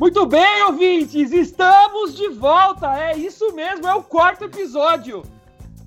[0.00, 2.98] Muito bem, ouvintes, estamos de volta.
[2.98, 5.22] É isso mesmo, é o quarto episódio.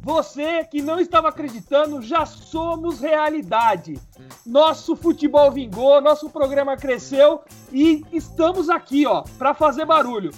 [0.03, 3.99] Você que não estava acreditando, já somos realidade.
[4.45, 7.41] Nosso futebol vingou, nosso programa cresceu
[7.71, 10.29] e estamos aqui, ó, para fazer barulho.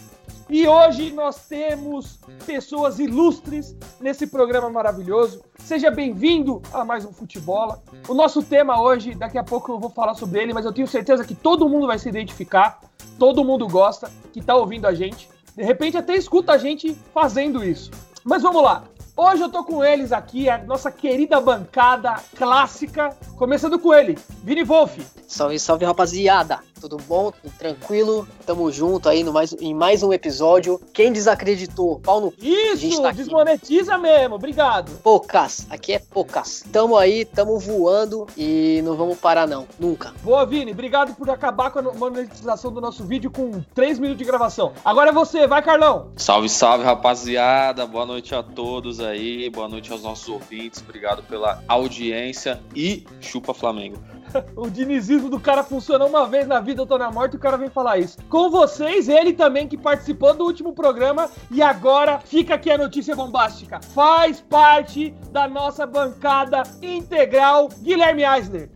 [0.47, 5.43] E hoje nós temos pessoas ilustres nesse programa maravilhoso.
[5.57, 7.81] Seja bem-vindo a mais um Futebola.
[8.07, 10.87] O nosso tema hoje, daqui a pouco eu vou falar sobre ele, mas eu tenho
[10.87, 12.79] certeza que todo mundo vai se identificar,
[13.17, 15.27] todo mundo gosta, que está ouvindo a gente.
[15.55, 17.89] De repente até escuta a gente fazendo isso.
[18.23, 18.83] Mas vamos lá.
[19.17, 24.63] Hoje eu tô com eles aqui, a nossa querida bancada clássica, começando com ele, Vini
[24.63, 24.99] Wolf.
[25.27, 26.59] Salve, salve rapaziada!
[26.79, 27.31] Tudo bom?
[27.31, 28.27] Tudo tranquilo?
[28.45, 30.79] Tamo junto aí no mais, em mais um episódio.
[30.93, 31.99] Quem desacreditou?
[31.99, 34.91] Pau no Isso, tá desmonetiza mesmo, obrigado.
[35.01, 36.63] Poucas, aqui é poucas.
[36.71, 40.13] Tamo aí, tamo voando e não vamos parar não, nunca.
[40.23, 44.25] Boa, Vini, obrigado por acabar com a monetização do nosso vídeo com 3 minutos de
[44.25, 44.73] gravação.
[44.83, 46.11] Agora é você, vai Carlão!
[46.17, 51.63] Salve, salve rapaziada, boa noite a todos aí, boa noite aos nossos ouvintes, obrigado pela
[51.67, 53.97] audiência e chupa Flamengo.
[54.55, 57.39] o dinizismo do cara funciona uma vez na vida, eu tô na morte e o
[57.39, 58.17] cara vem falar isso.
[58.29, 63.15] Com vocês, ele também que participou do último programa e agora fica aqui a notícia
[63.15, 63.79] bombástica.
[63.93, 68.69] Faz parte da nossa bancada integral, Guilherme Eisner.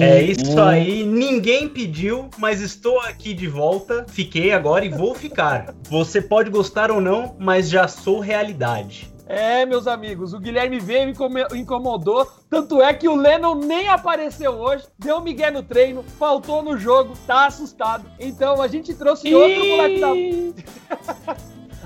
[0.00, 4.04] É isso aí, ninguém pediu, mas estou aqui de volta.
[4.08, 5.74] Fiquei agora e vou ficar.
[5.88, 9.17] Você pode gostar ou não, mas já sou realidade.
[9.28, 11.12] É, meus amigos, o Guilherme veio
[11.52, 12.26] e incomodou.
[12.48, 17.12] Tanto é que o Lennon nem apareceu hoje, deu migué no treino, faltou no jogo,
[17.26, 18.10] tá assustado.
[18.18, 21.36] Então a gente trouxe outro moleque da.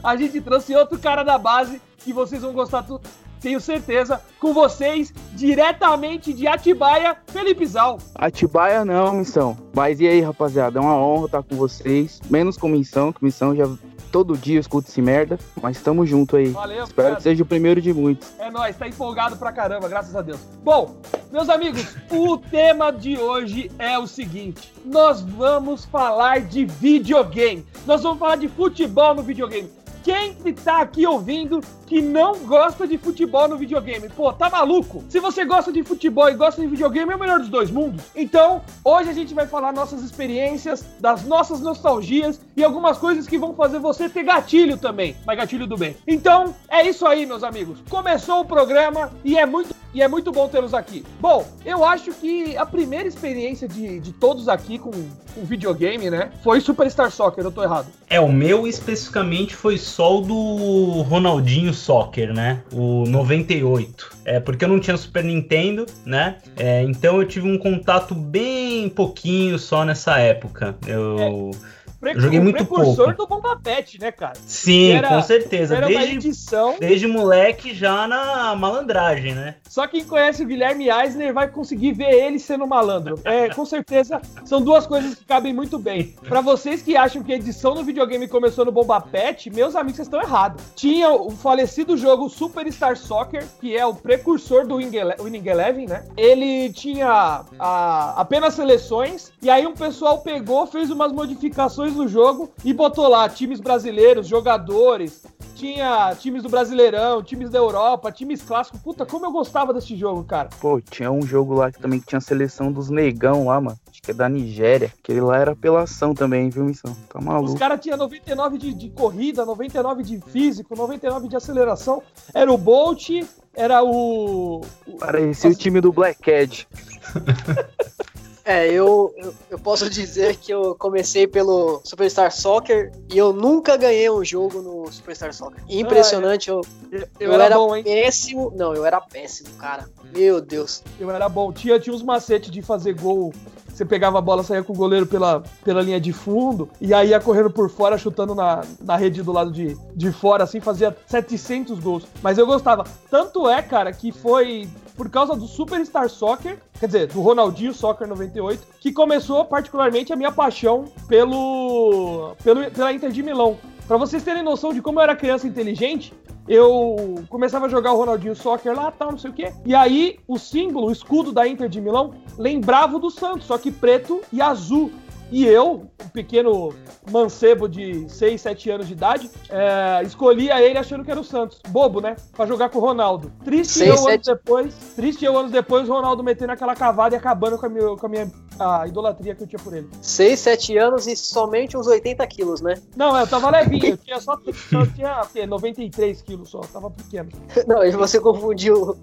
[0.09, 3.03] a gente trouxe outro cara da base que vocês vão gostar tudo.
[3.41, 7.99] Tenho certeza, com vocês, diretamente de Atibaia, Felipe Zal.
[8.15, 9.57] Atibaia não, missão.
[9.75, 10.79] Mas e aí, rapaziada?
[10.79, 12.21] É uma honra estar com vocês.
[12.31, 13.65] Menos com missão, que missão já
[14.13, 16.51] todo dia eu escuto esse merda, mas tamo junto aí.
[16.51, 17.17] Valeu, Espero cara.
[17.17, 18.29] que seja o primeiro de muitos.
[18.39, 20.39] É nóis, tá empolgado pra caramba, graças a Deus.
[20.63, 20.95] Bom,
[21.33, 27.67] meus amigos, o tema de hoje é o seguinte: nós vamos falar de videogame.
[27.87, 29.71] Nós vamos falar de futebol no videogame.
[30.05, 31.61] Quem que tá aqui ouvindo
[31.93, 34.09] que não gosta de futebol no videogame?
[34.09, 35.05] Pô, tá maluco?
[35.11, 38.03] Se você gosta de futebol e gosta de videogame, é o melhor dos dois mundos.
[38.17, 43.37] Então, hoje a gente vai falar nossas experiências, das nossas nostalgias e algumas coisas que
[43.37, 45.15] vão fazer você ter gatilho também.
[45.27, 45.95] Mas gatilho do bem.
[46.09, 47.81] Então, é isso aí, meus amigos.
[47.91, 51.05] Começou o programa e é muito e é muito bom tê-los aqui.
[51.21, 56.31] Bom, eu acho que a primeira experiência de, de todos aqui com, com videogame, né,
[56.43, 57.89] foi Superstar Soccer, eu tô errado.
[58.09, 64.11] É, o meu especificamente foi só o do Ronaldinho Soccer, né, o 98.
[64.25, 68.89] É, porque eu não tinha Super Nintendo, né, é, então eu tive um contato bem
[68.89, 70.77] pouquinho só nessa época.
[70.87, 71.51] Eu...
[71.59, 73.23] É Pre joguei muito precursor pouco.
[73.23, 74.33] do Bomba Pet, né, cara?
[74.45, 75.81] Sim, era, com certeza.
[75.81, 76.75] Desde, edição...
[76.81, 79.55] desde moleque já na malandragem, né?
[79.69, 83.21] Só quem conhece o Guilherme Eisner vai conseguir ver ele sendo malandro.
[83.23, 86.17] É, com certeza são duas coisas que cabem muito bem.
[86.29, 89.99] Para vocês que acham que a edição no videogame começou no Bomba Pet, meus amigos,
[89.99, 90.61] vocês estão errados.
[90.75, 96.05] Tinha o falecido jogo Superstar Soccer, que é o precursor do Winning Eleven, né?
[96.17, 102.51] Ele tinha a, apenas seleções, e aí um pessoal pegou, fez umas modificações no jogo
[102.65, 105.23] e botou lá times brasileiros, jogadores,
[105.63, 108.81] tinha times do Brasileirão, times da Europa, times clássicos.
[108.81, 110.49] Puta, como eu gostava desse jogo, cara.
[110.61, 113.79] Pô, tinha um jogo lá que também tinha a seleção dos negão lá, mano.
[113.89, 114.93] Acho que é da Nigéria.
[114.99, 116.97] Aquele lá era apelação também, viu, missão?
[117.09, 117.53] Tá maluco.
[117.53, 122.03] Os caras tinham 99 de, de corrida, 99 de físico, 99 de aceleração.
[122.35, 123.11] Era o Bolt,
[123.55, 124.63] era o.
[124.99, 125.57] Parecia As...
[125.57, 126.67] o time do Black Cat.
[128.45, 133.77] É, eu, eu, eu, posso dizer que eu comecei pelo Superstar Soccer e eu nunca
[133.77, 135.63] ganhei um jogo no Superstar Soccer.
[135.69, 136.57] Impressionante, ah, é.
[136.57, 136.63] eu,
[137.01, 138.53] eu, eu, era, era bom, péssimo.
[138.57, 139.89] Não, eu era péssimo, cara.
[140.15, 140.83] Meu Deus.
[140.99, 141.53] Eu era bom.
[141.53, 143.33] Tinha, tinha uns macetes de fazer gol
[143.73, 147.09] você pegava a bola, saía com o goleiro pela, pela linha de fundo e aí
[147.09, 150.95] ia correndo por fora, chutando na, na rede do lado de, de fora, assim, fazia
[151.07, 152.07] 700 gols.
[152.23, 152.85] Mas eu gostava.
[153.11, 158.07] Tanto é, cara, que foi por causa do Superstar Soccer, quer dizer, do Ronaldinho Soccer
[158.07, 163.59] 98, que começou particularmente a minha paixão pelo, pelo pela Inter de Milão.
[163.87, 166.15] Para vocês terem noção de como eu era criança inteligente,
[166.49, 169.53] eu começava a jogar o Ronaldinho Soccer lá, tal, não sei o quê.
[169.65, 173.57] E aí o símbolo, o escudo da Inter de Milão, lembrava o do Santos, só
[173.59, 174.91] que preto e azul.
[175.33, 176.75] E eu, um pequeno
[177.11, 181.59] mancebo de 6, 7 anos de idade, é, escolhia ele achando que era o Santos.
[181.69, 182.17] Bobo, né?
[182.37, 183.33] Pra jogar com o Ronaldo.
[183.43, 184.13] Triste 6, eu 7...
[184.13, 184.75] anos depois.
[184.95, 188.07] Triste eu anos depois, o Ronaldo metendo aquela cavada e acabando com a minha, com
[188.07, 189.89] a minha a idolatria que eu tinha por ele.
[190.01, 192.75] 6, 7 anos e somente uns 80 quilos, né?
[192.97, 194.39] Não, eu tava levinho, eu tinha só,
[194.71, 197.31] só tinha 93 quilos só, tava pequeno.
[197.67, 198.97] Não, e você confundiu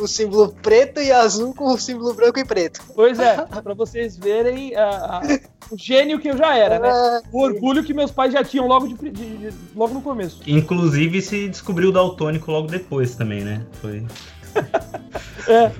[0.00, 2.80] o símbolo preto e azul com o símbolo branco e preto.
[2.94, 5.22] Pois é, pra vocês verem a, a,
[5.70, 6.88] o gênio que eu já era, né?
[6.88, 10.42] Ah, o orgulho que meus pais já tinham logo, de, de, de, logo no começo.
[10.46, 13.64] Inclusive se descobriu o daltônico logo depois também, né?
[13.80, 14.04] Foi.
[15.48, 15.70] É.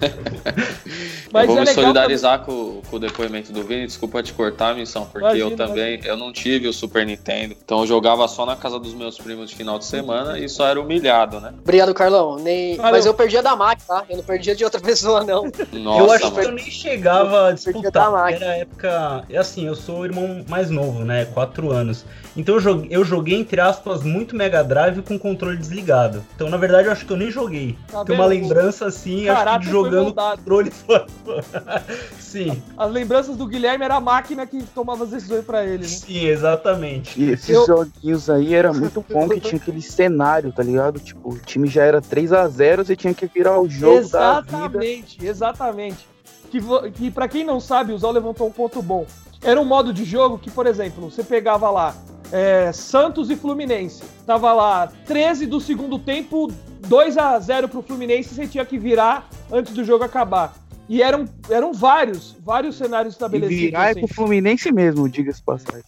[1.32, 2.46] Mas eu vou é me solidarizar pra...
[2.46, 3.86] com, com, o depoimento do Vini.
[3.86, 7.56] Desculpa te cortar, missão, porque imagina, eu também eu não tive o Super Nintendo.
[7.64, 10.66] Então eu jogava só na casa dos meus primos de final de semana e só
[10.66, 11.52] era humilhado, né?
[11.60, 12.36] Obrigado, Carlão.
[12.36, 12.76] Nem...
[12.76, 14.04] Mas eu perdia da Mac, tá?
[14.08, 15.50] Eu não perdia de outra pessoa, não.
[15.72, 16.36] Nossa, eu acho mano.
[16.36, 18.32] que eu nem chegava a disputar.
[18.32, 19.24] Era época.
[19.28, 21.24] É assim, eu sou o irmão mais novo, né?
[21.26, 22.04] Quatro anos.
[22.36, 26.24] Então eu joguei, eu joguei, entre aspas, muito Mega Drive com controle desligado.
[26.34, 27.76] Então, na verdade, eu acho que eu nem joguei.
[27.90, 31.06] Tá Tem uma lembrança assim, acho que jogando controle fora.
[32.18, 32.62] Sim.
[32.76, 35.88] As lembranças do Guilherme era a máquina que tomava as decisões pra ele, né?
[35.88, 37.20] Sim, exatamente.
[37.20, 37.66] E esses eu...
[37.66, 40.98] joguinhos aí era muito bom que tinha aquele cenário, tá ligado?
[40.98, 44.50] Tipo, o time já era 3 a 0 você tinha que virar o jogo exatamente,
[44.50, 44.84] da vida.
[44.84, 46.08] Exatamente, exatamente.
[46.50, 46.60] Que,
[46.92, 49.06] que pra quem não sabe, o Zó levantou um ponto bom.
[49.42, 51.94] Era um modo de jogo que, por exemplo, você pegava lá
[52.32, 54.02] é, Santos e Fluminense.
[54.26, 56.50] Tava lá 13 do segundo tempo,
[56.84, 60.54] 2 a 0 pro Fluminense, você tinha que virar antes do jogo acabar.
[60.88, 63.62] E eram, eram vários, vários cenários estabelecidos.
[63.62, 63.98] E virar assim.
[63.98, 65.84] é com o Fluminense mesmo, diga-se passagem.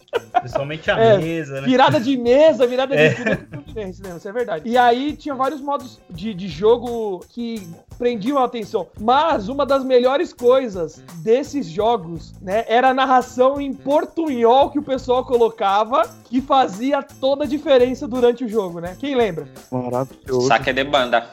[0.47, 1.67] Principalmente a é, mesa, né?
[1.67, 3.09] Virada de mesa, virada de é.
[3.13, 4.15] tudo é Fluminense, né?
[4.17, 4.69] Isso é verdade.
[4.69, 7.67] E aí tinha vários modos de, de jogo que
[7.97, 8.87] prendiam a atenção.
[8.99, 14.83] Mas uma das melhores coisas desses jogos, né, era a narração em portunhol que o
[14.83, 18.95] pessoal colocava, que fazia toda a diferença durante o jogo, né?
[18.99, 19.47] Quem lembra?
[19.71, 20.47] Maravilhoso.
[20.47, 21.29] Saque de banda.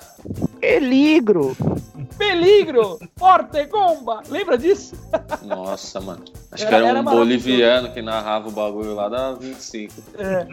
[0.64, 1.54] Peligro!
[2.16, 2.98] Peligro!
[3.18, 4.22] Forte Gomba!
[4.30, 4.96] Lembra disso?
[5.44, 6.24] Nossa, mano.
[6.50, 9.92] Acho era, que era um era boliviano que narrava o bagulho lá da 25.
[10.16, 10.46] É.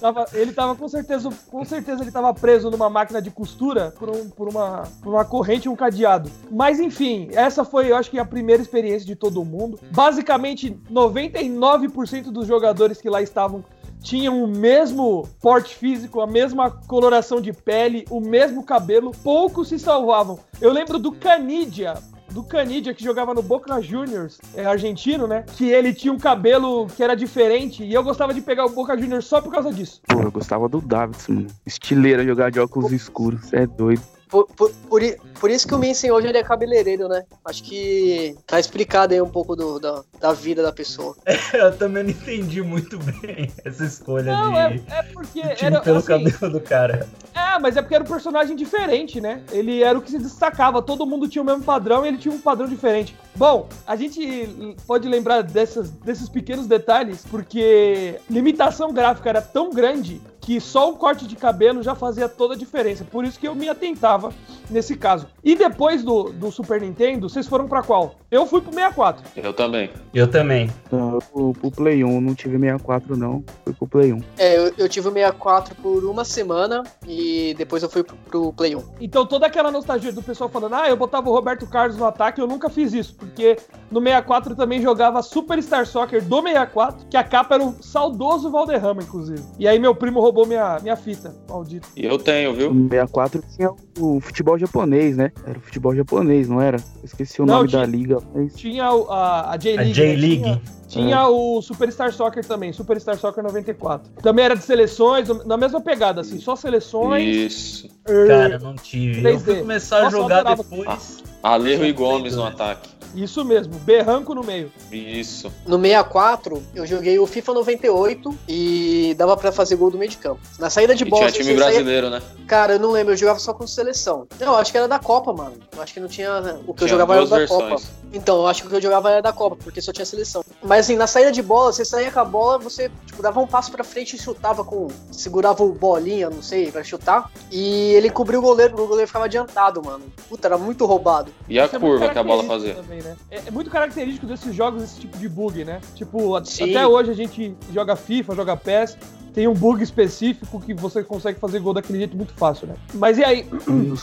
[0.00, 4.08] Tava, ele tava com certeza, com certeza ele tava preso numa máquina de costura por,
[4.08, 6.30] um, por, uma, por uma corrente e um cadeado.
[6.50, 9.78] Mas enfim, essa foi, eu acho que a primeira experiência de todo mundo.
[9.90, 13.62] Basicamente, 99% dos jogadores que lá estavam
[14.02, 19.78] tinham o mesmo porte físico, a mesma coloração de pele, o mesmo cabelo, poucos se
[19.78, 20.38] salvavam.
[20.60, 21.94] Eu lembro do Canidia,
[22.30, 25.44] do Canidia que jogava no Boca Juniors, é argentino, né?
[25.56, 28.96] Que ele tinha um cabelo que era diferente e eu gostava de pegar o Boca
[28.96, 30.00] Juniors só por causa disso.
[30.06, 34.02] Pô, eu gostava do Davidson, estileira jogar de óculos escuros, é doido.
[34.30, 35.02] Por, por, por,
[35.40, 37.24] por, isso que o Minsen hoje ele é cabeleireiro, né?
[37.44, 41.16] Acho que tá explicado aí um pouco do, da, da vida da pessoa.
[41.26, 45.80] É, eu também não entendi muito bem essa escolha não, de, é, é porque era,
[45.80, 47.08] pelo assim, cabelo do cara.
[47.34, 49.42] É, mas é porque era um personagem diferente, né?
[49.50, 52.34] Ele era o que se destacava, todo mundo tinha o mesmo padrão e ele tinha
[52.34, 53.16] um padrão diferente.
[53.34, 60.20] Bom, a gente pode lembrar dessas, desses pequenos detalhes porque limitação gráfica era tão grande
[60.40, 63.04] que só o corte de cabelo já fazia toda a diferença.
[63.04, 64.32] Por isso que eu me atentava
[64.68, 65.26] nesse caso.
[65.44, 68.14] E depois do, do Super Nintendo, vocês foram para qual?
[68.30, 69.22] Eu fui pro 64.
[69.36, 69.90] Eu também.
[70.14, 70.70] Eu também.
[70.90, 74.22] Não, eu pro Play 1, não tive 64 não, fui pro Play 1.
[74.38, 78.52] É, eu, eu tive o 64 por uma semana e depois eu fui pro, pro
[78.52, 78.84] Play 1.
[79.00, 82.40] Então toda aquela nostalgia do pessoal falando, ah, eu botava o Roberto Carlos no ataque,
[82.40, 83.56] eu nunca fiz isso, porque
[83.90, 87.74] no 64 eu também jogava Super Star Soccer do 64, que a capa era o
[87.82, 89.42] saudoso Valderrama, inclusive.
[89.58, 91.88] E aí meu primo roubou minha, minha fita, maldito.
[91.96, 92.72] E eu tenho, viu?
[92.72, 95.32] No 64 tinha o futebol japonês, né?
[95.44, 96.76] Era o futebol japonês, não era?
[96.78, 98.18] Eu esqueci o não, nome tinha, da liga.
[98.34, 98.54] Mas...
[98.54, 99.90] Tinha a, a J-League.
[99.90, 100.42] A J-League.
[100.42, 100.60] Né?
[100.90, 101.26] Tinha, tinha é.
[101.26, 104.10] o Superstar Soccer também, Superstar Soccer 94.
[104.22, 107.22] Também era de seleções, na mesma pegada, assim, só seleções.
[107.22, 107.88] Isso.
[108.26, 109.22] Cara, não tive.
[109.22, 109.32] 3D.
[109.32, 111.22] Eu fui começar Nossa, a jogar depois.
[111.42, 112.99] Alejo e Gomes no ataque.
[113.14, 114.72] Isso mesmo, berranco no meio.
[114.90, 115.52] Isso.
[115.66, 120.16] No 64, eu joguei o FIFA 98 e dava para fazer gol do meio de
[120.16, 120.40] campo.
[120.58, 121.30] Na saída de bola.
[121.30, 122.20] Tinha time brasileiro, saía...
[122.20, 122.26] né?
[122.46, 124.26] Cara, eu não lembro, eu jogava só com seleção.
[124.38, 125.56] Não, acho que era da Copa, mano.
[125.74, 126.40] Eu acho que não tinha.
[126.66, 127.84] O que tinha eu jogava era da versões.
[127.84, 128.00] Copa.
[128.12, 130.44] Então, eu acho que o que eu jogava era da Copa, porque só tinha seleção.
[130.62, 133.46] Mas assim, na saída de bola, você saía com a bola, você tipo, dava um
[133.46, 134.88] passo pra frente e chutava com.
[135.12, 137.30] segurava o bolinha, não sei, pra chutar.
[137.50, 140.04] E ele cobriu o goleiro, o goleiro ficava adiantado, mano.
[140.28, 141.32] Puta, era muito roubado.
[141.48, 142.74] E a Isso é curva é que a bola fazia?
[142.74, 143.16] Também, né?
[143.30, 145.80] é, é muito característico desses jogos, esse tipo de bug, né?
[145.94, 146.70] Tipo, Sim.
[146.70, 148.96] até hoje a gente joga FIFA, joga PES,
[149.32, 152.74] tem um bug específico que você consegue fazer gol daquele jeito muito fácil, né?
[152.94, 153.46] Mas e aí?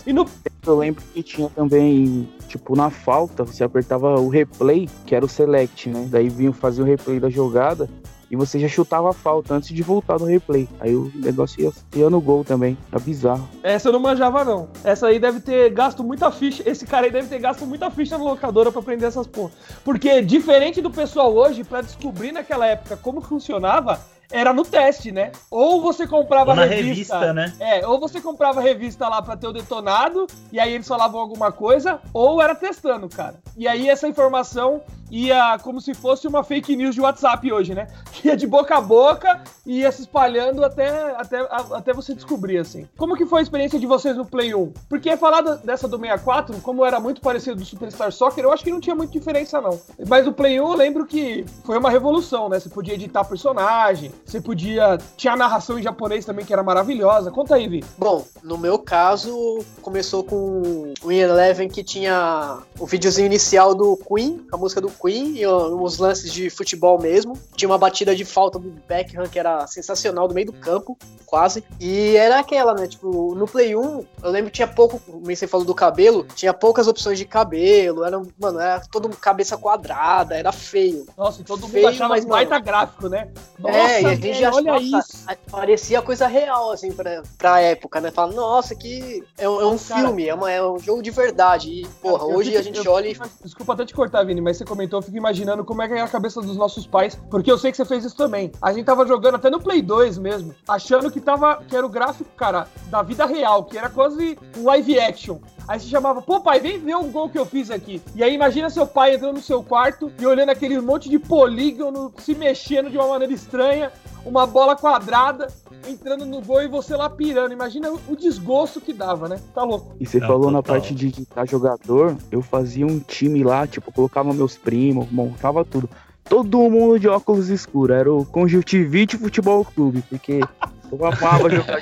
[0.06, 0.25] e no...
[0.66, 5.30] Eu lembro que tinha também, tipo, na falta, você apertava o replay, que era o
[5.30, 6.08] select, né?
[6.10, 7.89] Daí vinha fazer o replay da jogada
[8.30, 10.68] e você já chutava a falta antes de voltar no replay.
[10.80, 12.78] Aí o negócio ia, ia no gol também.
[12.92, 13.48] Tá bizarro.
[13.64, 14.70] Essa eu não manjava, não.
[14.84, 16.64] Essa aí deve ter gasto muita ficha.
[16.70, 19.52] Esse cara aí deve ter gasto muita ficha na locadora pra aprender essas porra.
[19.84, 24.00] Porque, diferente do pessoal hoje, para descobrir naquela época como funcionava,
[24.32, 25.32] era no teste, né?
[25.50, 27.54] Ou você comprava ou na revista, revista, né?
[27.60, 31.52] É, ou você comprava revista lá para ter o detonado, e aí eles falavam alguma
[31.52, 33.40] coisa, ou era testando, cara.
[33.56, 37.88] E aí essa informação ia como se fosse uma fake news de WhatsApp hoje, né?
[38.12, 42.58] Que ia de boca a boca e ia se espalhando até, até, até você descobrir,
[42.58, 42.88] assim.
[42.98, 44.74] Como que foi a experiência de vocês no Play 1?
[44.90, 48.72] Porque falar dessa do 64, como era muito parecido do Superstar Soccer, eu acho que
[48.72, 49.80] não tinha muita diferença, não.
[50.08, 52.60] Mas o Play 1, eu lembro que foi uma revolução, né?
[52.60, 54.98] Você podia editar personagem, você podia...
[55.16, 57.32] Tinha a narração em japonês também, que era maravilhosa.
[57.32, 57.84] Conta aí, Vi.
[57.98, 64.46] Bom, no meu caso, começou com o Eleven que tinha o videozinho inicial do Queen,
[64.52, 67.38] a música do Queen, e uns lances de futebol mesmo.
[67.56, 71.64] Tinha uma batida de falta do Beckham que era sensacional do meio do campo, quase.
[71.80, 72.88] E era aquela, né?
[72.88, 76.54] Tipo, no Play 1, eu lembro que tinha pouco, como você falou do cabelo, tinha
[76.54, 81.06] poucas opções de cabelo, era, mano, era todo cabeça quadrada, era feio.
[81.18, 83.30] Nossa, e todo feio, mundo achava mas, baita gráfico, né?
[83.60, 85.26] Nossa, é, e a gente já olha isso.
[85.50, 88.12] Parecia coisa real, assim, pra, pra época, né?
[88.12, 91.70] Fala, nossa, que é, um, é um filme, é, uma, é um jogo de verdade.
[91.70, 93.18] E, porra, hoje a gente eu, olha e.
[93.44, 96.02] Desculpa até te cortar, Vini, mas você comentou eu fico imaginando como é que é
[96.02, 98.52] a cabeça dos nossos pais, porque eu sei que você fez isso também.
[98.62, 101.90] A gente tava jogando até no Play 2 mesmo, achando que tava que era o
[101.90, 105.40] gráfico, cara, da vida real, que era quase um live action.
[105.68, 108.02] Aí você chamava, pô, pai, vem ver um gol que eu fiz aqui.
[108.16, 112.14] E aí imagina seu pai entrando no seu quarto e olhando aquele monte de polígono
[112.20, 113.92] se mexendo de uma maneira estranha,
[114.26, 115.48] uma bola quadrada
[115.86, 117.52] entrando no gol e você lá pirando.
[117.52, 119.42] Imagina o desgosto que dava, né?
[119.54, 119.94] Tá louco.
[120.00, 120.52] E você falou total.
[120.52, 125.66] na parte de editar jogador, eu fazia um time lá, tipo, colocava meus primos, montava
[125.66, 125.90] tudo.
[126.24, 130.42] Todo mundo de óculos escuros, era o Conjuntivite Futebol Clube, porque
[130.91, 131.82] eu amava jogar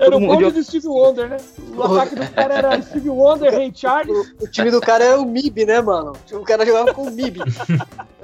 [0.00, 1.36] Era o bonde do Steve Wonder, né?
[1.76, 4.16] O ataque do cara era Steve Wonder, Ray Charles.
[4.40, 6.12] O, o, time do cara era o MIB, né, mano?
[6.32, 7.40] O cara jogava com o MIB.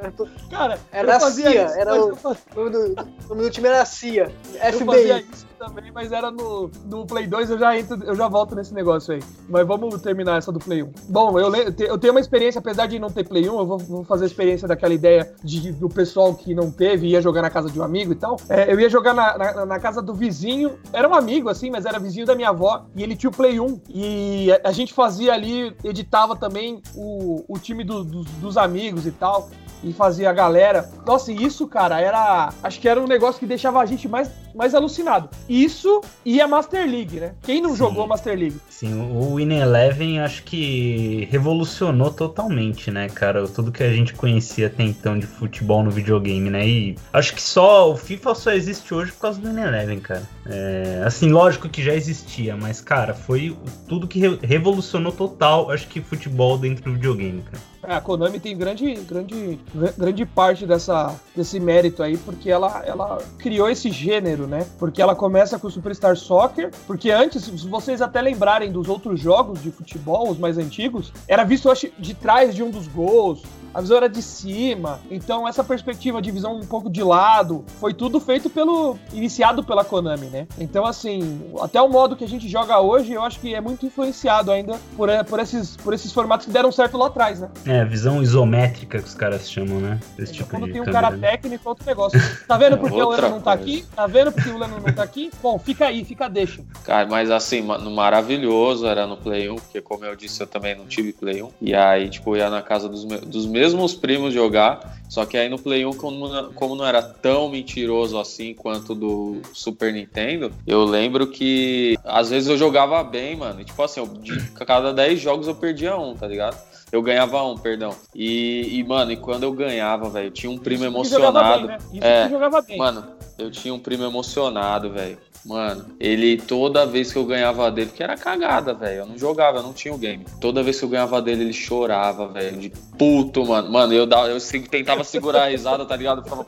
[0.50, 1.66] Cara, era a CIA.
[1.66, 2.94] Isso, era o, o, do,
[3.30, 4.26] o meu time era a CIA.
[4.28, 4.80] FBI.
[4.80, 8.28] Eu fazia isso também, mas era no, no Play 2, eu já entro, eu já
[8.28, 9.22] volto nesse negócio aí.
[9.48, 10.92] Mas vamos terminar essa do Play 1.
[11.08, 14.04] Bom, eu, eu tenho uma experiência, apesar de não ter Play 1, eu vou, vou
[14.04, 17.70] fazer a experiência daquela ideia de, do pessoal que não teve, ia jogar na casa
[17.70, 18.36] de um amigo e tal.
[18.48, 21.86] É, eu ia jogar na, na, na, casa do vizinho, era um amigo, assim, mas
[21.86, 23.80] era vizinho da minha avó, e ele tinha o Play 1.
[23.88, 29.06] E a, a gente fazia ali, editava também o, o time do, do, dos amigos
[29.06, 29.48] e tal
[29.82, 30.88] e fazia a galera.
[31.06, 32.52] Nossa, isso, cara, era.
[32.62, 35.28] Acho que era um negócio que deixava a gente mais, mais alucinado.
[35.48, 37.34] Isso e a Master League, né?
[37.42, 37.76] Quem não Sim.
[37.76, 38.56] jogou Master League?
[38.68, 43.46] Sim, o Win Eleven acho que revolucionou totalmente, né, cara?
[43.48, 46.66] Tudo que a gente conhecia até então de futebol no videogame, né?
[46.66, 50.22] E acho que só o FIFA só existe hoje por causa do Win Eleven, cara.
[50.46, 53.56] É, assim, lógico que já existia, mas, cara, foi
[53.88, 57.73] tudo que re revolucionou total, acho que futebol dentro do videogame, cara.
[57.86, 59.58] É, a Konami tem grande, grande,
[59.96, 64.66] grande parte dessa, desse mérito aí, porque ela, ela criou esse gênero, né?
[64.78, 69.20] Porque ela começa com o Superstar Soccer, porque antes, se vocês até lembrarem dos outros
[69.20, 73.42] jogos de futebol, os mais antigos, era visto, acho, de trás de um dos gols,
[73.74, 75.00] a visão era de cima.
[75.10, 78.96] Então, essa perspectiva de visão um pouco de lado, foi tudo feito pelo.
[79.12, 80.46] iniciado pela Konami, né?
[80.58, 83.84] Então, assim, até o modo que a gente joga hoje, eu acho que é muito
[83.84, 87.48] influenciado ainda por, eh, por, esses, por esses formatos que deram certo lá atrás, né?
[87.66, 89.98] É, visão isométrica que os caras chamam, né?
[90.18, 91.30] Esse então, tipo quando tem um câmera, cara né?
[91.30, 92.20] técnico, é outro negócio.
[92.46, 93.84] Tá vendo porque o Leno não tá aqui?
[93.94, 95.30] Tá vendo porque o Leno não tá aqui?
[95.42, 96.62] Bom, fica aí, fica deixa.
[96.84, 100.76] Cara, mas assim, no maravilhoso era no Play 1, porque como eu disse, eu também
[100.76, 101.50] não tive Play 1.
[101.60, 105.36] E aí, tipo, ia na casa dos, meus, dos meus mesmos primos jogar, só que
[105.38, 110.52] aí no Play 1, como, como não era tão mentiroso assim quanto do Super Nintendo,
[110.66, 113.60] eu lembro que às vezes eu jogava bem, mano.
[113.60, 116.58] E, tipo assim, eu, de cada 10 jogos eu perdia um, tá ligado?
[116.92, 117.96] Eu ganhava um, perdão.
[118.14, 121.66] E, e mano, e quando eu ganhava, velho, tinha um primo emocionado.
[121.66, 121.78] Bem, né?
[121.92, 122.76] Isso é, jogava bem.
[122.76, 123.04] Mano,
[123.38, 125.18] eu tinha um primo emocionado, velho.
[125.44, 129.00] Mano, ele toda vez que eu ganhava dele, que era cagada, velho.
[129.00, 130.24] Eu não jogava, eu não tinha o game.
[130.40, 132.58] Toda vez que eu ganhava dele, ele chorava, velho.
[132.58, 133.70] De puto, mano.
[133.70, 134.38] Mano, eu, dava, eu
[134.70, 136.24] tentava segurar a risada, tá ligado?
[136.26, 136.46] Eu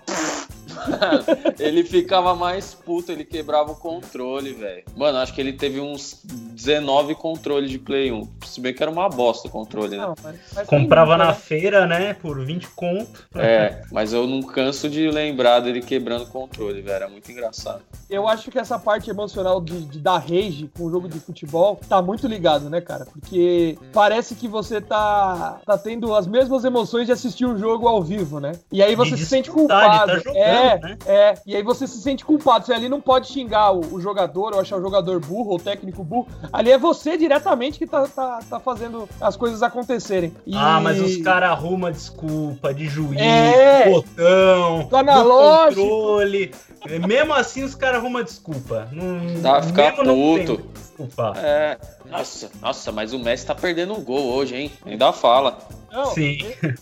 [1.59, 4.85] ele ficava mais puto, ele quebrava o controle, velho.
[4.97, 8.29] Mano, acho que ele teve uns 19 controles de Play 1.
[8.57, 10.03] Se bem que era uma bosta o controle, né?
[10.03, 11.35] Não, mas, mas Comprava na né?
[11.35, 12.15] feira, né?
[12.15, 13.27] Por 20 conto.
[13.35, 16.97] É, mas eu não canso de lembrar dele quebrando o controle, velho.
[16.97, 17.83] Era muito engraçado.
[18.09, 21.79] Eu acho que essa parte emocional de, de dar rage com o jogo de futebol
[21.87, 23.05] tá muito ligado, né, cara?
[23.05, 28.03] Porque parece que você tá, tá tendo as mesmas emoções de assistir um jogo ao
[28.03, 28.53] vivo, né?
[28.73, 30.13] E aí você se sente culpado.
[30.13, 30.99] Tá jogando, é, né?
[31.05, 31.35] é.
[31.45, 32.65] E aí você se sente culpado.
[32.65, 35.61] Você ali não pode xingar o, o, jogador ou achar o jogador burro ou o
[35.61, 36.29] técnico burro.
[36.51, 40.33] Ali é você diretamente que tá, tá, tá fazendo as coisas acontecerem.
[40.47, 40.57] E...
[40.57, 46.55] Ah, mas os caras arrumam desculpa de juiz, é, botão, do controle.
[47.07, 48.89] Mesmo assim, os caras arrumam desculpa.
[48.93, 50.63] Não, tá, ficar puto.
[50.73, 51.35] Desculpa.
[51.37, 51.79] É,
[52.11, 54.73] nossa, nossa, mas o Messi tá perdendo um gol hoje, hein?
[54.85, 55.59] Ainda fala.
[55.91, 56.39] Não, Sim.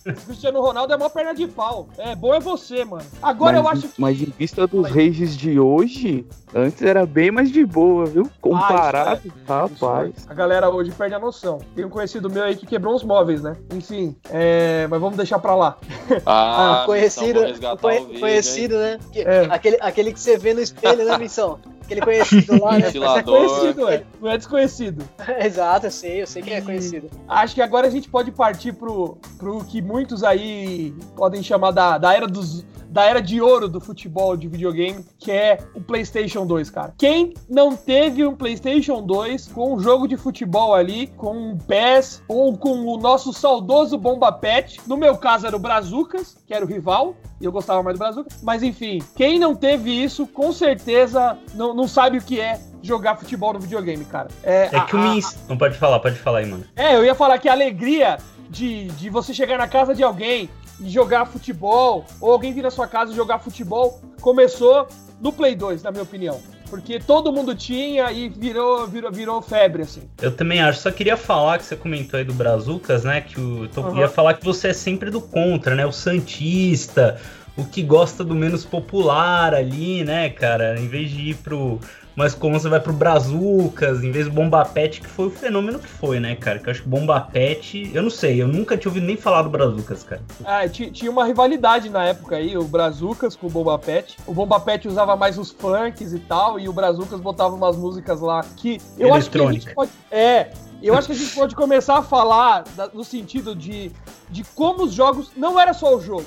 [0.06, 1.88] O Cristiano Ronaldo é uma perna de pau.
[1.98, 3.04] É, bom é você, mano.
[3.22, 4.00] Agora mas, eu acho que.
[4.00, 8.28] Mas em vista dos reis de hoje, antes era bem mais de boa, viu?
[8.40, 9.52] Comparado, ah, é.
[9.52, 10.26] rapaz.
[10.28, 10.32] É.
[10.32, 11.60] A galera hoje perde a noção.
[11.74, 13.56] Tem um conhecido meu aí que quebrou uns móveis, né?
[13.72, 14.86] Enfim, é...
[14.88, 15.76] mas vamos deixar pra lá.
[16.26, 17.76] Ah, ah conhecido, então
[18.20, 18.98] conhecido, né?
[19.14, 19.46] É.
[19.50, 21.58] Aquele, aquele que você vê no espelho, né, Missão?
[21.84, 22.90] Aquele conhecido lá, né?
[22.94, 24.02] Mas é conhecido, é.
[24.20, 25.04] Não é desconhecido.
[25.44, 27.10] Exato, eu sei, eu sei que é conhecido.
[27.28, 28.93] Acho que agora a gente pode partir pro,
[29.38, 33.80] pro que muitos aí podem chamar da, da era dos da era de ouro do
[33.80, 36.94] futebol de videogame, que é o PlayStation 2, cara.
[36.96, 42.22] Quem não teve um PlayStation 2 com um jogo de futebol ali, com um PES
[42.28, 44.80] ou com o nosso saudoso Bomba Pet?
[44.86, 47.98] No meu caso era o Brazucas, que era o rival, e eu gostava mais do
[47.98, 48.40] Brazucas.
[48.44, 53.16] Mas enfim, quem não teve isso, com certeza não, não sabe o que é jogar
[53.16, 54.28] futebol no videogame, cara.
[54.44, 55.20] É, é que o me...
[55.48, 56.64] Não pode falar, pode falar aí, mano.
[56.76, 58.18] É, eu ia falar que a alegria
[58.54, 60.48] de, de você chegar na casa de alguém
[60.80, 64.88] e jogar futebol, ou alguém vir na sua casa e jogar futebol, começou
[65.20, 66.40] no Play 2, na minha opinião.
[66.70, 70.02] Porque todo mundo tinha e virou, virou, virou febre, assim.
[70.20, 70.80] Eu também acho.
[70.80, 73.20] Só queria falar que você comentou aí do Brazucas, né?
[73.20, 73.98] Que o, eu uhum.
[73.98, 75.86] ia falar que você é sempre do contra, né?
[75.86, 77.20] O Santista,
[77.56, 80.80] o que gosta do menos popular ali, né, cara?
[80.80, 81.78] Em vez de ir pro
[82.16, 85.78] mas como você vai pro Brazucas, em vez do Bomba Pet, que foi o fenômeno
[85.78, 86.58] que foi, né, cara?
[86.58, 89.42] Que eu acho que Bomba Pet, eu não sei, eu nunca tinha ouvido nem falar
[89.42, 90.22] do Brazucas, cara.
[90.44, 94.16] Ah, tinha uma rivalidade na época aí, o Brazucas com o Bomba Pet.
[94.26, 98.20] O Bomba Pet usava mais os funks e tal, e o Brazucas botava umas músicas
[98.20, 99.90] lá que eu acho que a gente pode.
[100.10, 100.50] É,
[100.82, 103.90] eu acho que a gente pode começar a falar da, no sentido de,
[104.28, 105.30] de como os jogos.
[105.36, 106.26] Não era só o jogo.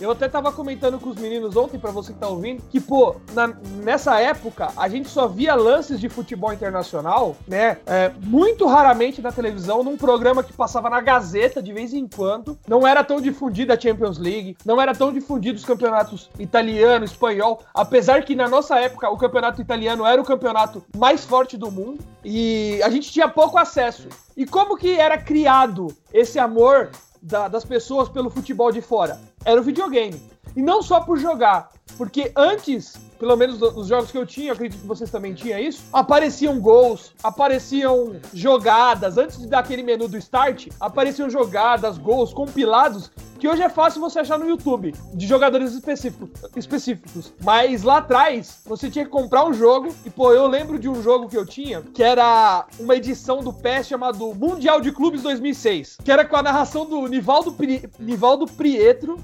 [0.00, 3.16] Eu até tava comentando com os meninos ontem, para você que tá ouvindo, que, pô,
[3.32, 3.48] na,
[3.82, 7.78] nessa época, a gente só via lances de futebol internacional, né?
[7.86, 12.58] É, muito raramente na televisão, num programa que passava na Gazeta de vez em quando.
[12.68, 17.62] Não era tão difundida a Champions League, não era tão difundido os campeonatos italiano, espanhol,
[17.74, 22.04] apesar que na nossa época o campeonato italiano era o campeonato mais forte do mundo
[22.24, 24.08] e a gente tinha pouco acesso.
[24.36, 26.90] E como que era criado esse amor
[27.22, 29.18] da, das pessoas pelo futebol de fora?
[29.46, 30.20] Era o videogame.
[30.56, 34.54] E não só por jogar, porque antes, pelo menos nos jogos que eu tinha, eu
[34.54, 40.08] acredito que vocês também tinham isso, apareciam gols, apareciam jogadas, antes de dar aquele menu
[40.08, 45.26] do start, apareciam jogadas, gols compilados que hoje é fácil você achar no YouTube, de
[45.26, 47.32] jogadores específicos, específicos.
[47.42, 51.02] Mas lá atrás, você tinha que comprar um jogo, e pô, eu lembro de um
[51.02, 55.98] jogo que eu tinha, que era uma edição do PES chamado Mundial de Clubes 2006,
[56.02, 59.18] que era com a narração do Nivaldo, Pri, Nivaldo Pietro.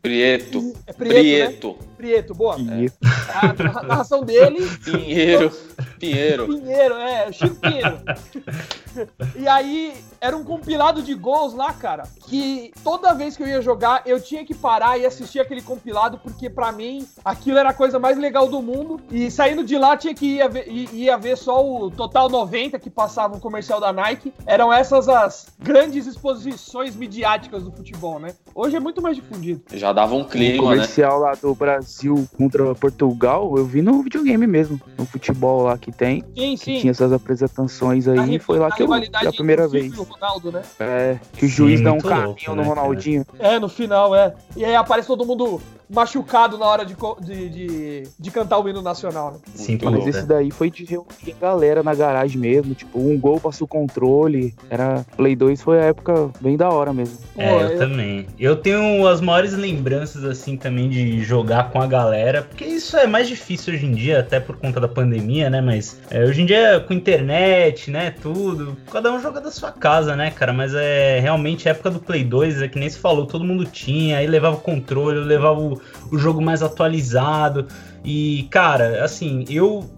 [0.00, 0.72] Prieto.
[0.86, 1.68] É Prieto, Prieto.
[1.68, 1.91] Né?
[2.02, 2.56] Prieto, boa.
[2.56, 2.90] É.
[3.32, 4.68] A narração dele.
[4.84, 5.52] Pinheiro.
[5.98, 6.46] Pinheiro.
[6.46, 7.98] Pinheiro, é, Chico Pinheiro.
[9.36, 13.60] e aí, era um compilado de gols lá, cara, que toda vez que eu ia
[13.60, 17.74] jogar, eu tinha que parar e assistir aquele compilado, porque para mim, aquilo era a
[17.74, 19.00] coisa mais legal do mundo.
[19.10, 22.90] E saindo de lá, tinha que ir ver, ia ver só o Total 90 que
[22.90, 24.32] passava no comercial da Nike.
[24.46, 28.34] Eram essas as grandes exposições midiáticas do futebol, né?
[28.54, 29.62] Hoje é muito mais difundido.
[29.72, 31.26] Já dava um clima, o comercial né?
[31.26, 36.24] lá do Brasil contra Portugal, eu vi no videogame mesmo, no futebol lá que tem.
[36.36, 36.80] Sim, sim.
[36.80, 39.92] tinha essas apresentações aí, foi lá que eu vi a primeira vez.
[39.94, 40.62] Ronaldo, né?
[40.78, 43.26] É, que o juiz sim, dá um caminho louco, no né, Ronaldinho.
[43.38, 44.34] É, no final, é.
[44.56, 45.60] E aí aparece todo mundo
[45.92, 49.38] machucado na hora de, de, de, de cantar o hino nacional, né?
[49.54, 53.38] Sim, mas esse daí foi de reunir a galera na garagem mesmo, tipo, um gol
[53.38, 57.18] passou o controle, era Play 2 foi a época bem da hora mesmo.
[57.36, 58.26] É, Pô, eu, eu, também.
[58.38, 63.06] Eu tenho as maiores lembranças, assim, também de jogar com a galera, porque isso é
[63.06, 66.46] mais difícil hoje em dia, até por conta da pandemia, né, mas é, hoje em
[66.46, 70.52] dia, com internet, né, tudo, cada um joga da sua casa, né, cara?
[70.52, 73.66] Mas é realmente a época do Play 2, é que nem se falou, todo mundo
[73.66, 77.68] tinha, aí levava o controle, levava o, o jogo mais atualizado.
[78.02, 79.88] E, cara, assim, eu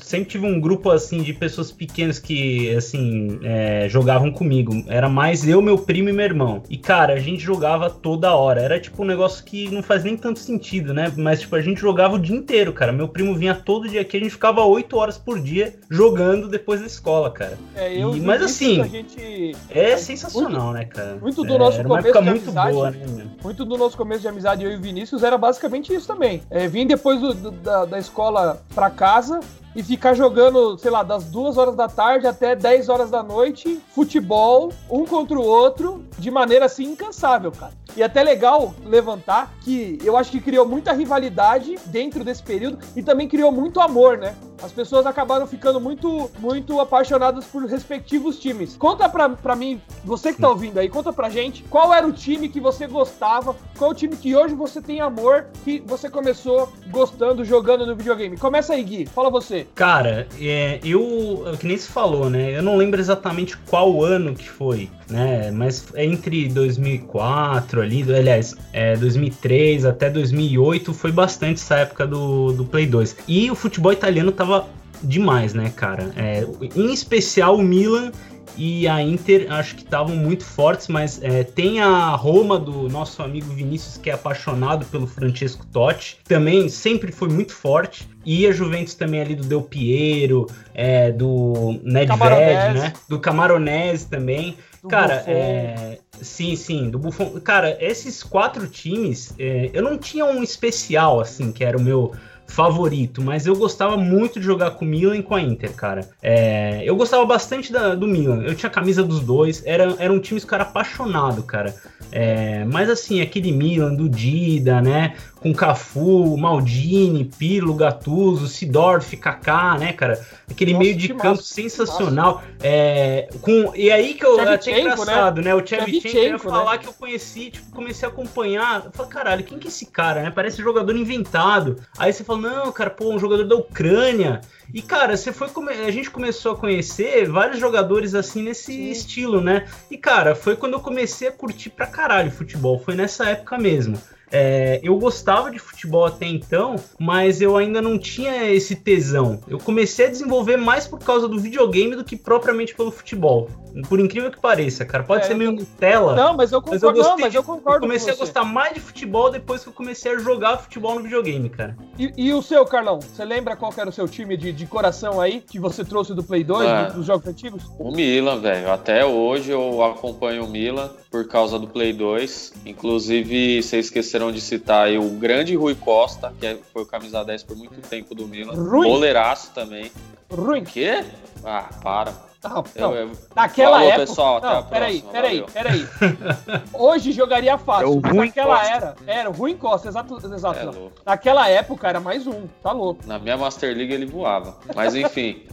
[0.00, 4.84] sempre tive um grupo assim de pessoas pequenas que assim é, jogavam comigo.
[4.88, 6.62] Era mais eu, meu primo e meu irmão.
[6.68, 8.60] E cara, a gente jogava toda hora.
[8.60, 11.12] Era tipo um negócio que não faz nem tanto sentido, né?
[11.16, 12.92] Mas tipo a gente jogava o dia inteiro, cara.
[12.92, 16.80] Meu primo vinha todo dia aqui, a gente ficava oito horas por dia jogando depois
[16.80, 17.58] da escola, cara.
[17.74, 19.56] É, eu e, mas assim, gente...
[19.70, 21.16] é sensacional, muito, né, cara?
[21.20, 24.28] Muito do nosso é, começo de muito amizade, boa, né, muito do nosso começo de
[24.28, 26.42] amizade eu e o Vinícius era basicamente isso também.
[26.50, 29.40] É, vim depois do, do, da, da escola para casa,
[29.74, 33.80] e ficar jogando, sei lá, das duas horas da tarde até 10 horas da noite,
[33.94, 37.72] futebol, um contra o outro, de maneira assim incansável, cara.
[37.96, 43.02] E até legal levantar que eu acho que criou muita rivalidade dentro desse período e
[43.02, 44.34] também criou muito amor, né?
[44.62, 48.76] As pessoas acabaram ficando muito, muito apaixonadas por respectivos times.
[48.76, 52.12] Conta pra, pra mim, você que tá ouvindo aí, conta pra gente qual era o
[52.12, 56.72] time que você gostava, qual o time que hoje você tem amor, que você começou
[56.90, 58.38] gostando, jogando no videogame.
[58.38, 59.61] Começa aí, Gui, fala você.
[59.74, 62.56] Cara, é, eu, que nem se falou, né?
[62.56, 65.50] Eu não lembro exatamente qual ano que foi, né?
[65.50, 72.52] Mas é entre 2004 ali, aliás, é, 2003 até 2008 foi bastante essa época do,
[72.52, 73.16] do Play 2.
[73.26, 74.66] E o futebol italiano tava
[75.02, 76.10] demais, né, cara?
[76.16, 76.46] É,
[76.76, 78.12] em especial o Milan
[78.56, 83.22] e a Inter acho que estavam muito fortes, mas é, tem a Roma do nosso
[83.22, 88.08] amigo Vinícius que é apaixonado pelo Francesco Totti, também sempre foi muito forte.
[88.24, 92.92] E a Juventus também ali do Del Piero, é, do Nedved, né?
[93.08, 94.56] Do Camaronese também.
[94.80, 97.40] Do Cara, é, sim, sim, do Buffon.
[97.40, 102.12] Cara, esses quatro times, é, eu não tinha um especial, assim, que era o meu
[102.46, 106.08] favorito, mas eu gostava muito de jogar com o Milan e com a Inter, cara.
[106.22, 110.12] É, eu gostava bastante da, do Milan, eu tinha a camisa dos dois, era, era
[110.12, 111.74] um time que eu apaixonado, cara.
[112.10, 115.14] É, mas assim, aquele Milan do Dida, né?
[115.42, 120.24] Com Cafu, Maldini, Pirlo, Gattuso, Sidorf, Kaká, né, cara?
[120.48, 122.42] Aquele Nossa, meio de campo massa, sensacional.
[122.62, 125.50] É, com, e aí que eu até engraçado, né?
[125.50, 125.54] né?
[125.54, 126.78] O Tchevchenko ia falar né?
[126.78, 128.84] que eu conheci, tipo, comecei a acompanhar.
[128.84, 130.30] Eu falei, caralho, quem que é esse cara, né?
[130.30, 131.82] Parece jogador inventado.
[131.98, 134.40] Aí você fala, não, cara, pô, um jogador da Ucrânia.
[134.72, 135.48] E, cara, você foi
[135.86, 138.90] a gente começou a conhecer vários jogadores assim nesse Sim.
[138.90, 139.66] estilo, né?
[139.90, 142.78] E, cara, foi quando eu comecei a curtir pra caralho futebol.
[142.78, 144.00] Foi nessa época mesmo.
[144.32, 149.40] É, eu gostava de futebol até então, mas eu ainda não tinha esse tesão.
[149.46, 153.48] Eu comecei a desenvolver mais por causa do videogame do que propriamente pelo futebol.
[153.88, 155.02] Por incrível que pareça, cara.
[155.02, 156.14] Pode é, ser meio Nutella.
[156.14, 156.86] Não, mas eu concordo.
[156.86, 159.68] Mas eu, não, mas eu concordo eu comecei a gostar mais de futebol depois que
[159.68, 161.76] eu comecei a jogar futebol no videogame, cara.
[161.98, 163.00] E, e o seu, Carlão?
[163.00, 166.22] Você lembra qual era o seu time de, de coração aí que você trouxe do
[166.22, 167.64] Play 2, ah, dos jogos antigos?
[167.78, 168.70] O Milan, velho.
[168.70, 172.54] Até hoje eu acompanho o Milan por causa do Play 2.
[172.66, 177.24] Inclusive, vocês esqueceram de citar aí o grande Rui Costa, que é, foi o camisa
[177.24, 178.54] 10 por muito tempo do Milan.
[178.54, 178.86] Rui.
[178.86, 179.90] Goleiraço também.
[180.30, 180.60] Rui.
[180.60, 181.04] Quê?
[181.44, 182.31] Ah, para.
[182.42, 182.94] Não, não.
[182.94, 183.12] Eu, eu...
[183.36, 184.06] Naquela Falou, época.
[184.06, 185.88] pessoal, até não, peraí, peraí, peraí.
[186.74, 188.02] Hoje jogaria fácil.
[188.04, 188.74] É naquela Costa.
[188.74, 188.96] era.
[189.06, 190.16] Era o Rui Costa, exato.
[190.34, 193.00] exato é Naquela época era mais um, tá louco.
[193.06, 194.56] Na minha Master League ele voava.
[194.74, 195.44] Mas enfim.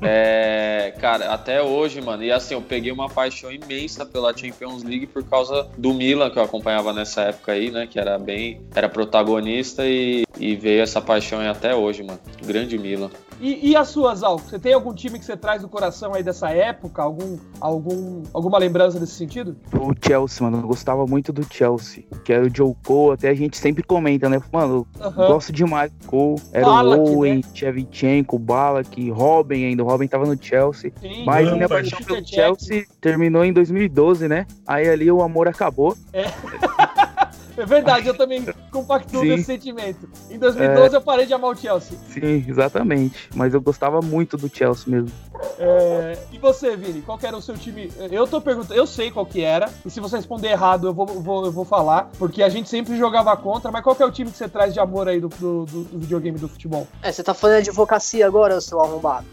[0.00, 2.22] é, cara, até hoje, mano.
[2.22, 6.38] E assim, eu peguei uma paixão imensa pela Champions League por causa do Milan, que
[6.38, 7.86] eu acompanhava nessa época aí, né?
[7.86, 8.62] Que era bem.
[8.74, 12.18] Era protagonista e, e veio essa paixão aí até hoje, mano.
[12.44, 13.10] Grande Milan.
[13.40, 14.38] E, e as suas, Al?
[14.38, 17.02] Você tem algum time que você traz do coração aí dessa época?
[17.02, 19.56] Algum, algum, alguma lembrança nesse sentido?
[19.72, 20.62] O Chelsea, mano.
[20.62, 22.04] Eu gostava muito do Chelsea.
[22.24, 23.14] Que era o Joe Cole.
[23.14, 24.40] Até a gente sempre comenta, né?
[24.52, 26.42] Mano, gosto demais do Cole.
[26.52, 27.42] Era Balak, o Owen, né?
[27.54, 29.84] Shevchenko, Balak, Robin ainda.
[29.84, 30.92] O Robin tava no Chelsea.
[31.00, 34.46] Sim, Mas minha paixão pelo Chelsea terminou em 2012, né?
[34.66, 35.96] Aí ali o amor acabou.
[36.12, 36.24] É.
[37.58, 40.08] É verdade, eu também compactuo desse sentimento.
[40.30, 40.96] Em 2012 é...
[40.96, 41.98] eu parei de amar o Chelsea.
[42.08, 43.28] Sim, exatamente.
[43.34, 45.10] Mas eu gostava muito do Chelsea mesmo.
[45.58, 46.16] É...
[46.32, 47.90] E você, Vini, qual era o seu time?
[48.10, 51.06] Eu tô perguntando, eu sei qual que era, e se você responder errado, eu vou,
[51.06, 54.10] vou, eu vou falar, porque a gente sempre jogava contra, mas qual que é o
[54.10, 56.86] time que você traz de amor aí do, do, do videogame do futebol?
[57.02, 59.26] É, você tá falando de advocacia agora, seu arrombado.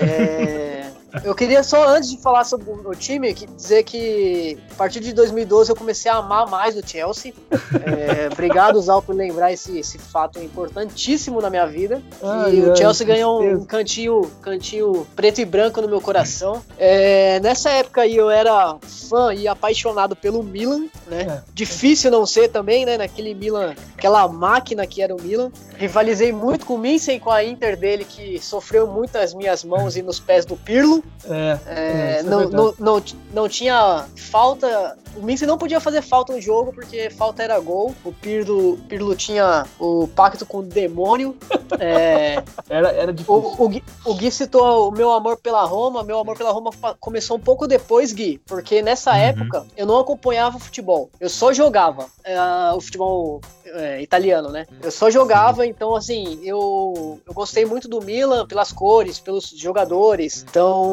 [0.00, 0.99] É...
[1.24, 5.12] Eu queria só, antes de falar sobre o meu time, dizer que a partir de
[5.12, 7.32] 2012 eu comecei a amar mais o Chelsea.
[7.50, 12.02] É, obrigado, Zal, por lembrar esse, esse fato importantíssimo na minha vida.
[12.22, 16.62] Ai, e ai, o Chelsea ganhou um cantinho, cantinho preto e branco no meu coração.
[16.78, 18.76] É, nessa época aí eu era
[19.08, 21.22] fã e apaixonado pelo Milan, né?
[21.22, 21.42] É.
[21.52, 22.96] Difícil não ser também, né?
[22.96, 25.50] Naquele Milan, aquela máquina que era o Milan.
[25.76, 29.96] Rivalizei muito com o Minsen com a Inter dele, que sofreu muito as minhas mãos
[29.96, 30.99] e nos pés do Pirlo.
[31.28, 31.58] É.
[31.66, 34.96] é, é não, não, não, não tinha falta.
[35.16, 37.94] O Minsen não podia fazer falta no jogo, porque falta era gol.
[38.04, 41.36] O Pirlo, Pirlo tinha o pacto com o demônio.
[41.78, 43.32] É, era, era difícil.
[43.32, 46.02] O, o, Gui, o Gui citou o meu amor pela Roma.
[46.02, 49.16] Meu amor pela Roma começou um pouco depois, Gui, porque nessa uhum.
[49.16, 51.08] época eu não acompanhava futebol.
[51.18, 53.40] Eu só jogava uh, o futebol
[53.72, 54.66] é, italiano, né?
[54.82, 60.44] Eu só jogava, então assim, eu, eu gostei muito do Milan pelas cores, pelos jogadores.
[60.48, 60.89] Então,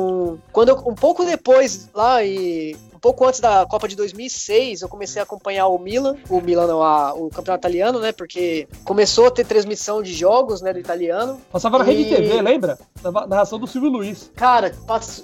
[0.51, 4.89] quando eu, um pouco depois lá e um pouco antes da Copa de 2006, eu
[4.89, 8.11] comecei a acompanhar o Milan, o Milan não, a, o campeonato italiano, né?
[8.11, 11.39] Porque começou a ter transmissão de jogos, né, do italiano.
[11.51, 11.95] Passava na e...
[11.95, 12.79] Rede TV, lembra?
[13.03, 14.31] Na narração do Silvio Luiz.
[14.35, 14.73] Cara,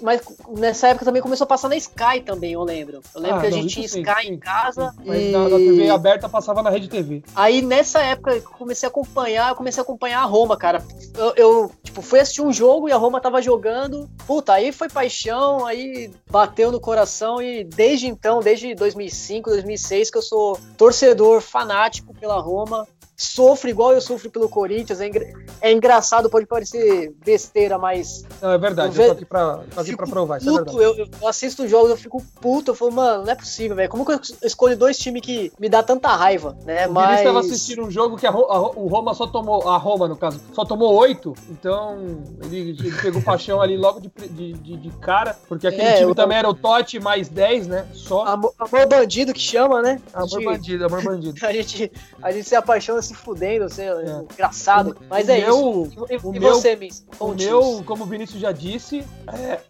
[0.56, 3.00] nessa época também começou a passar na Sky também, eu lembro.
[3.12, 4.32] Eu lembro ah, que a gente tinha Sky sim.
[4.34, 4.90] em casa.
[4.90, 5.02] Sim.
[5.04, 5.32] Mas e...
[5.32, 7.24] na, na, TV aberta passava na Rede TV.
[7.34, 10.80] Aí nessa época eu comecei a acompanhar, eu comecei a acompanhar a Roma, cara.
[11.16, 14.08] Eu, eu, tipo, fui assistir um jogo e a Roma tava jogando.
[14.28, 20.18] Puta, aí foi paixão, aí bateu no coração e desde então, desde 2005, 2006, que
[20.18, 25.00] eu sou torcedor fanático pela Roma sofre igual eu sofro pelo Corinthians.
[25.00, 25.32] É, engra...
[25.60, 28.24] é engraçado, pode parecer besteira, mas.
[28.40, 30.40] Não, é verdade, eu, eu tô aqui pra, tô aqui pra provar.
[30.40, 32.72] Puto, isso é eu, eu, assisto jogos, eu fico puto.
[32.72, 33.88] Eu falo, mano, não é possível, velho.
[33.88, 36.86] Como que eu escolho dois times que me dá tanta raiva, né?
[36.86, 37.18] O mas.
[37.18, 39.68] estava assistindo um jogo que a, a, o Roma só tomou.
[39.68, 41.34] A Roma, no caso, só tomou oito.
[41.50, 45.36] Então, ele, ele pegou paixão ali logo de, de, de, de cara.
[45.48, 47.86] Porque aquele é, time também era o Totti mais 10, né?
[47.92, 48.24] Só.
[48.24, 50.00] Amor, amor bandido que chama, né?
[50.12, 51.34] Amor gente, bandido, amor bandido.
[51.46, 54.24] a, gente, a gente se apaixona se fudendo, assim, é.
[54.32, 54.96] engraçado.
[55.08, 56.06] Mas é meu, isso.
[56.10, 57.06] E, o e meu, você, Miss?
[57.18, 59.60] O meu, como o Vinícius já disse, é,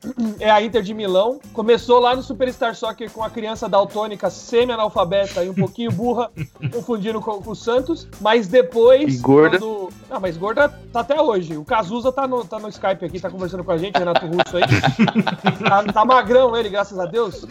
[0.40, 1.40] é, a Inter de Milão.
[1.52, 6.30] Começou lá no Superstar Soccer com a criança daltônica semi-analfabeta e um pouquinho burra,
[6.72, 8.08] confundindo com, com, o Santos.
[8.20, 9.14] Mas depois.
[9.14, 9.58] E gorda.
[9.58, 9.88] Quando...
[10.08, 11.56] Não, mas gorda tá até hoje.
[11.56, 14.56] O Cazuza tá no, tá no Skype aqui, tá conversando com a gente, Renato Russo
[14.56, 14.64] aí.
[15.68, 17.44] tá, tá magrão ele, graças a Deus.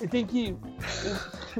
[0.00, 0.56] Ele tem que.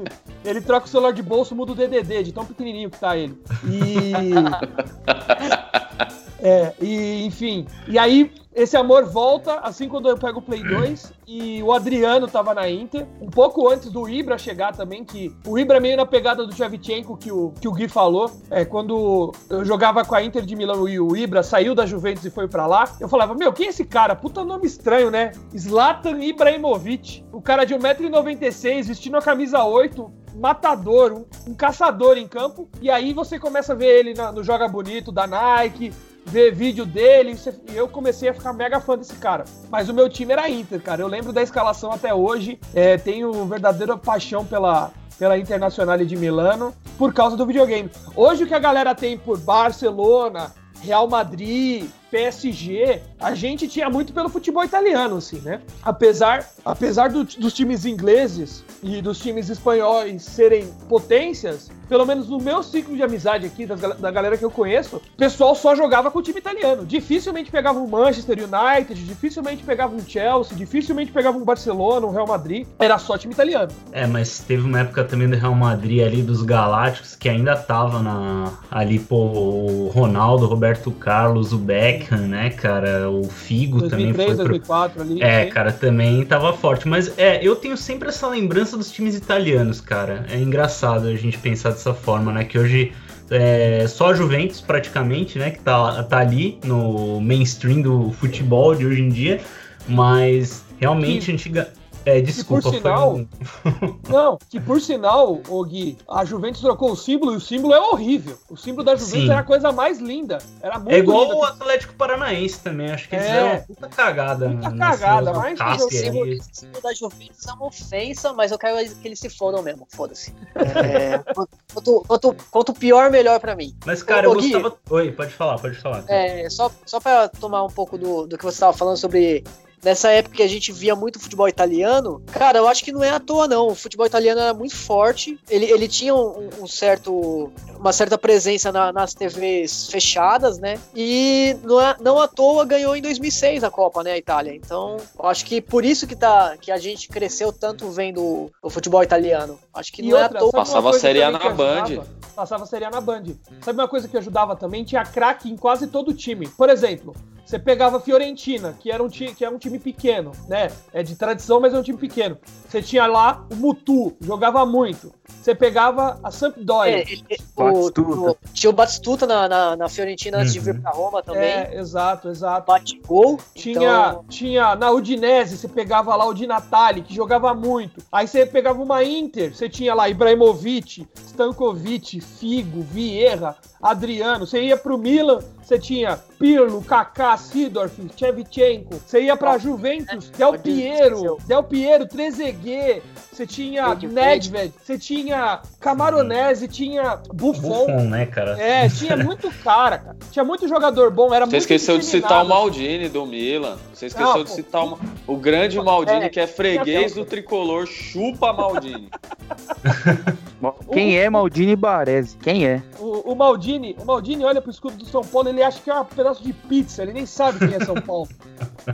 [0.43, 3.37] Ele troca o celular de bolso, muda o DDD, de tão pequenininho que tá ele.
[3.65, 4.33] E.
[6.39, 7.65] É, e enfim.
[7.87, 12.27] E aí, esse amor volta, assim quando eu pego o Play 2, e o Adriano
[12.27, 15.95] tava na Inter, um pouco antes do Ibra chegar também, que o Ibra é meio
[15.95, 18.31] na pegada do Shevchenko que o, que o Gui falou.
[18.49, 22.25] É, quando eu jogava com a Inter de Milão e o Ibra saiu da Juventus
[22.25, 24.15] e foi para lá, eu falava, meu, quem é esse cara?
[24.15, 25.33] Puta nome estranho, né?
[25.55, 27.23] Zlatan Ibrahimovic.
[27.31, 32.67] O cara de 1,96m, vestindo a camisa 8, matador, um, um, caçador em campo.
[32.81, 35.93] E aí você começa a ver ele no Joga Bonito da Nike,
[36.27, 37.35] ver vídeo dele,
[37.71, 39.45] e eu comecei a ficar mega fã desse cara.
[39.69, 41.01] Mas o meu time era Inter, cara.
[41.01, 42.59] Eu lembro da escalação até hoje.
[42.73, 47.89] É, tenho verdadeira paixão pela, pela Internacional de Milano por causa do videogame.
[48.15, 54.13] Hoje o que a galera tem por Barcelona, Real Madrid, PSG, a gente tinha muito
[54.13, 55.61] pelo futebol italiano, assim, né?
[55.83, 62.39] Apesar, apesar do, dos times ingleses e dos times espanhóis serem potências, pelo menos no
[62.39, 66.11] meu ciclo de amizade aqui, das, da galera que eu conheço, o pessoal só jogava
[66.11, 66.85] com o time italiano.
[66.85, 72.27] Dificilmente pegava um Manchester United, dificilmente pegava um Chelsea, dificilmente pegava um Barcelona, um Real
[72.27, 72.67] Madrid.
[72.79, 73.71] Era só time italiano.
[73.91, 78.01] É, mas teve uma época também do Real Madrid ali, dos Galácticos, que ainda tava
[78.01, 83.09] na, ali, pô, o Ronaldo, o Roberto Carlos, o Beckham, né, cara?
[83.09, 84.35] O Figo 2003, também foi.
[84.35, 85.03] 2004 pro...
[85.03, 85.21] ali.
[85.21, 86.87] É, cara, também tava forte.
[86.87, 90.25] Mas é, eu tenho sempre essa lembrança dos times italianos, cara.
[90.29, 92.43] É engraçado a gente pensar dessa forma, né?
[92.43, 92.91] Que hoje
[93.29, 95.51] é só a Juventus, praticamente, né?
[95.51, 99.39] Que tá, tá ali no mainstream do futebol de hoje em dia.
[99.87, 101.69] Mas realmente, antiga,
[102.07, 102.61] é, desculpa.
[102.61, 103.27] Que por sinal, um...
[104.07, 107.81] não, que por sinal, o Gui, a Juventus trocou o símbolo e o símbolo é
[107.81, 108.37] horrível.
[108.49, 109.29] O símbolo da Juventus Sim.
[109.29, 110.37] era a coisa mais linda.
[110.61, 112.91] Era muito É igual o Atlético Paranaense também.
[112.91, 113.43] Acho que eles é.
[113.43, 114.49] uma puta cagada.
[114.49, 118.77] Puta cagada, mas o símbolo, o símbolo da Juventus é uma ofensa, mas eu quero
[118.95, 119.85] que eles se fodam mesmo.
[119.89, 120.33] Foda-se.
[120.77, 123.75] É, quanto, quanto, quanto pior, melhor pra mim.
[123.85, 124.77] Mas, cara, o, eu Gui, gostava.
[124.89, 126.03] Oi, pode falar, pode falar.
[126.07, 129.43] É, só, só pra tomar um pouco do, do que você tava falando sobre
[129.83, 133.09] nessa época que a gente via muito futebol italiano, cara, eu acho que não é
[133.09, 133.67] à toa, não.
[133.67, 138.71] O futebol italiano era muito forte, ele, ele tinha um, um certo, uma certa presença
[138.71, 140.79] na, nas TVs fechadas, né?
[140.95, 144.55] E não, é, não à toa ganhou em 2006 a Copa, né, a Itália.
[144.55, 148.69] Então, eu acho que por isso que, tá, que a gente cresceu tanto vendo o
[148.69, 149.59] futebol italiano.
[149.73, 150.51] Acho que e não outra, é à toa.
[150.51, 152.03] Passava a Série A na Band.
[152.35, 153.23] Passava a Série A na Band.
[153.61, 154.83] Sabe uma coisa que ajudava também?
[154.83, 156.47] Tinha craque em quase todo o time.
[156.49, 157.15] Por exemplo,
[157.47, 160.69] Você pegava a Fiorentina, que era um time, que é um time pequeno, né?
[160.91, 162.37] É de tradição, mas é um time pequeno.
[162.67, 165.13] Você tinha lá o Mutu, jogava muito.
[165.41, 167.03] Você pegava a Sampdoria.
[167.03, 170.59] É, o, o, tinha o Batistuta na, na, na Fiorentina antes uhum.
[170.59, 170.81] de vir uhum.
[170.81, 171.41] pra Roma também.
[171.41, 172.67] É, exato, exato.
[172.67, 173.39] Bate gol.
[173.55, 174.25] Tinha, então...
[174.27, 178.03] tinha na Udinese, você pegava lá o Di Natale, que jogava muito.
[178.11, 184.45] Aí você pegava uma Inter, você tinha lá Ibrahimovic, Stankovic, Figo, Vieira, Adriano.
[184.45, 189.01] Você ia pro Milan, você tinha Pirlo, Kaká, Sidorf, Shevchenko.
[189.05, 193.03] Você ia pra Juventus, Del Piero, Del Piero, Trezeguet.
[193.29, 197.85] Você tinha Nedved, você tinha Camaronese, tinha Buffon.
[197.85, 198.57] Buffon, né, cara?
[198.59, 200.17] É, tinha muito cara, cara.
[200.31, 203.77] Tinha muito jogador bom, era Você muito esqueceu de citar o Maldini do Milan.
[203.93, 207.85] Você esqueceu Não, de citar o, o grande Maldini, é, que é freguês do tricolor,
[207.85, 209.09] chupa Maldini.
[210.91, 212.35] Quem é Maldini Baresi?
[212.37, 212.81] Quem é?
[212.99, 215.99] O, o, Maldini, o Maldini olha pro escudo do São Paulo, ele acha que é
[215.99, 218.29] um pedaço de pizza, ele nem sabe quem é São Paulo.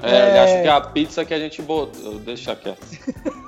[0.02, 0.30] é, é...
[0.30, 2.20] ele acha que é a pizza que a gente botou.
[2.20, 2.82] Deixa quieto.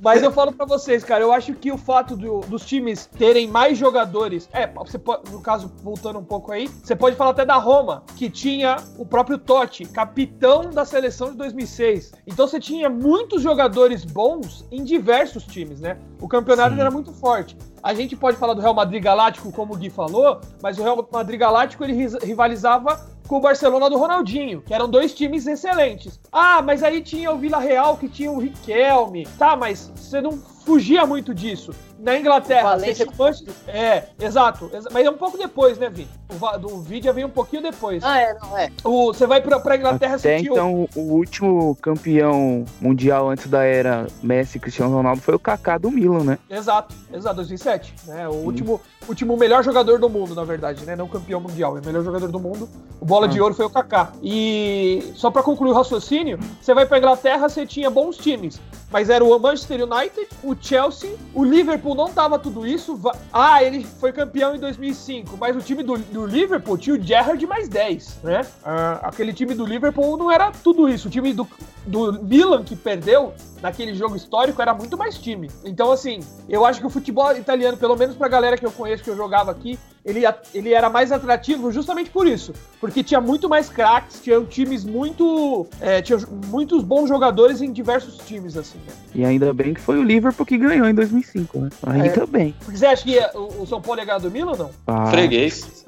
[0.00, 3.48] Mas eu falo para vocês, cara, eu acho que o fato do, dos times terem
[3.48, 4.48] mais jogadores.
[4.52, 8.04] É, você pode, no caso, voltando um pouco aí, você pode falar até da Roma,
[8.16, 12.12] que tinha o próprio Totti, capitão da seleção de 2006.
[12.26, 15.98] Então você tinha muitos jogadores bons em diversos times, né?
[16.20, 17.56] O campeonato era muito forte.
[17.86, 21.08] A gente pode falar do Real Madrid Galáctico, como o Gui falou, mas o Real
[21.08, 26.18] Madrid Galáctico ele rivalizava com o Barcelona do Ronaldinho, que eram dois times excelentes.
[26.32, 29.24] Ah, mas aí tinha o Vila Real que tinha o Riquelme.
[29.38, 31.70] Tá, mas você não fugia muito disso.
[31.98, 33.06] Na Inglaterra, Valência...
[33.06, 34.70] você É, exato.
[34.92, 36.06] Mas é um pouco depois, né, Vi?
[36.28, 38.02] O, do vídeo veio um pouquinho depois.
[38.02, 38.70] Ah, é, não é.
[38.84, 44.06] O, você vai pra, pra Inglaterra, Até então, o último campeão mundial antes da era
[44.22, 46.38] Messi e Cristiano Ronaldo foi o Kaká do Milan, né?
[46.50, 47.94] Exato, exato, 2007.
[48.06, 48.28] Né?
[48.28, 50.96] O último, último melhor jogador do mundo, na verdade, né?
[50.96, 52.68] Não campeão mundial, é o melhor jogador do mundo.
[53.00, 53.28] O bola ah.
[53.28, 54.12] de ouro foi o Kaká.
[54.22, 58.60] E só para concluir o raciocínio, você vai pra Inglaterra, você tinha bons times.
[58.90, 62.98] Mas era o Manchester United, o Chelsea, o Liverpool não tava tudo isso.
[63.32, 67.44] Ah, ele foi campeão em 2005, mas o time do, do Liverpool tinha o Gerrard
[67.46, 68.46] mais 10, né?
[68.64, 71.08] Ah, aquele time do Liverpool não era tudo isso.
[71.08, 71.46] O time do,
[71.84, 75.50] do Milan que perdeu naquele jogo histórico era muito mais time.
[75.64, 78.95] Então, assim, eu acho que o futebol italiano, pelo menos pra galera que eu conheço,
[79.02, 80.22] que eu jogava aqui, ele,
[80.54, 82.52] ele era mais atrativo justamente por isso.
[82.80, 85.66] Porque tinha muito mais craques, tinha times muito.
[85.80, 86.16] É, tinha
[86.46, 88.78] muitos bons jogadores em diversos times, assim.
[88.78, 88.92] Né?
[89.16, 91.70] E ainda bem que foi o Liverpool que ganhou em 2005, né?
[91.84, 92.26] Ainda é.
[92.26, 92.54] bem.
[92.68, 94.70] Você acha que o, São Paulo é ganhar do Milan ou não?
[94.86, 95.84] Ah, Freguês.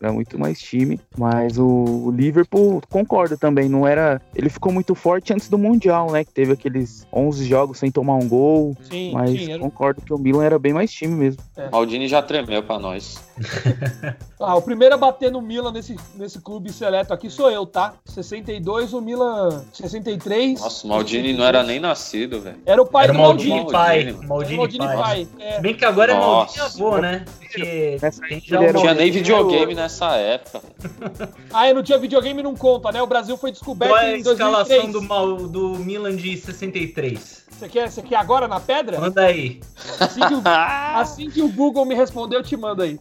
[0.00, 1.00] Era muito mais time.
[1.16, 4.20] Mas o, Liverpool, concordo também, não era.
[4.34, 6.22] Ele ficou muito forte antes do Mundial, né?
[6.22, 8.76] Que teve aqueles 11 jogos sem tomar um gol.
[8.82, 9.60] Sim, mas sim, era...
[9.60, 11.42] concordo que o Milan era bem mais time mesmo.
[11.56, 11.70] É.
[11.70, 13.16] Maldini já tremeu pra nós.
[14.40, 17.94] ah, o primeiro a bater no Milan nesse, nesse clube seleto aqui sou eu, tá?
[18.04, 20.60] 62, o Milan 63.
[20.60, 21.38] Nossa, o Maldini 63.
[21.38, 22.58] não era nem nascido, velho.
[22.64, 23.50] Era o pai era do Maldini.
[23.50, 24.12] Maldini pai.
[24.26, 24.96] Maldini, Maldini pai.
[24.96, 25.28] pai.
[25.38, 25.60] É.
[25.60, 26.58] Bem que agora Nossa.
[26.58, 27.24] é Maldini avô, né?
[27.38, 27.98] Porque
[28.50, 30.62] não tinha nem videogame nessa época.
[31.52, 33.02] ah, eu não tinha videogame não conta, né?
[33.02, 37.47] O Brasil foi descoberto Qual é a escalação do, do Milan de 63?
[37.58, 39.00] Você quer, você quer agora na pedra?
[39.00, 39.60] Manda aí.
[39.98, 40.42] Assim que, o,
[40.94, 42.96] assim que o Google me responder, eu te mando aí.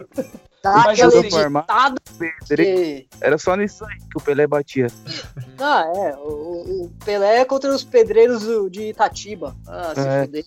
[0.74, 1.00] Tá, Mas
[2.48, 3.08] que...
[3.22, 4.88] Era só nisso aí que o Pelé batia.
[5.60, 6.16] Ah, é.
[6.18, 9.56] O, o Pelé é contra os pedreiros de Itatiba.
[9.68, 10.26] Ah, se é.
[10.26, 10.46] fuder.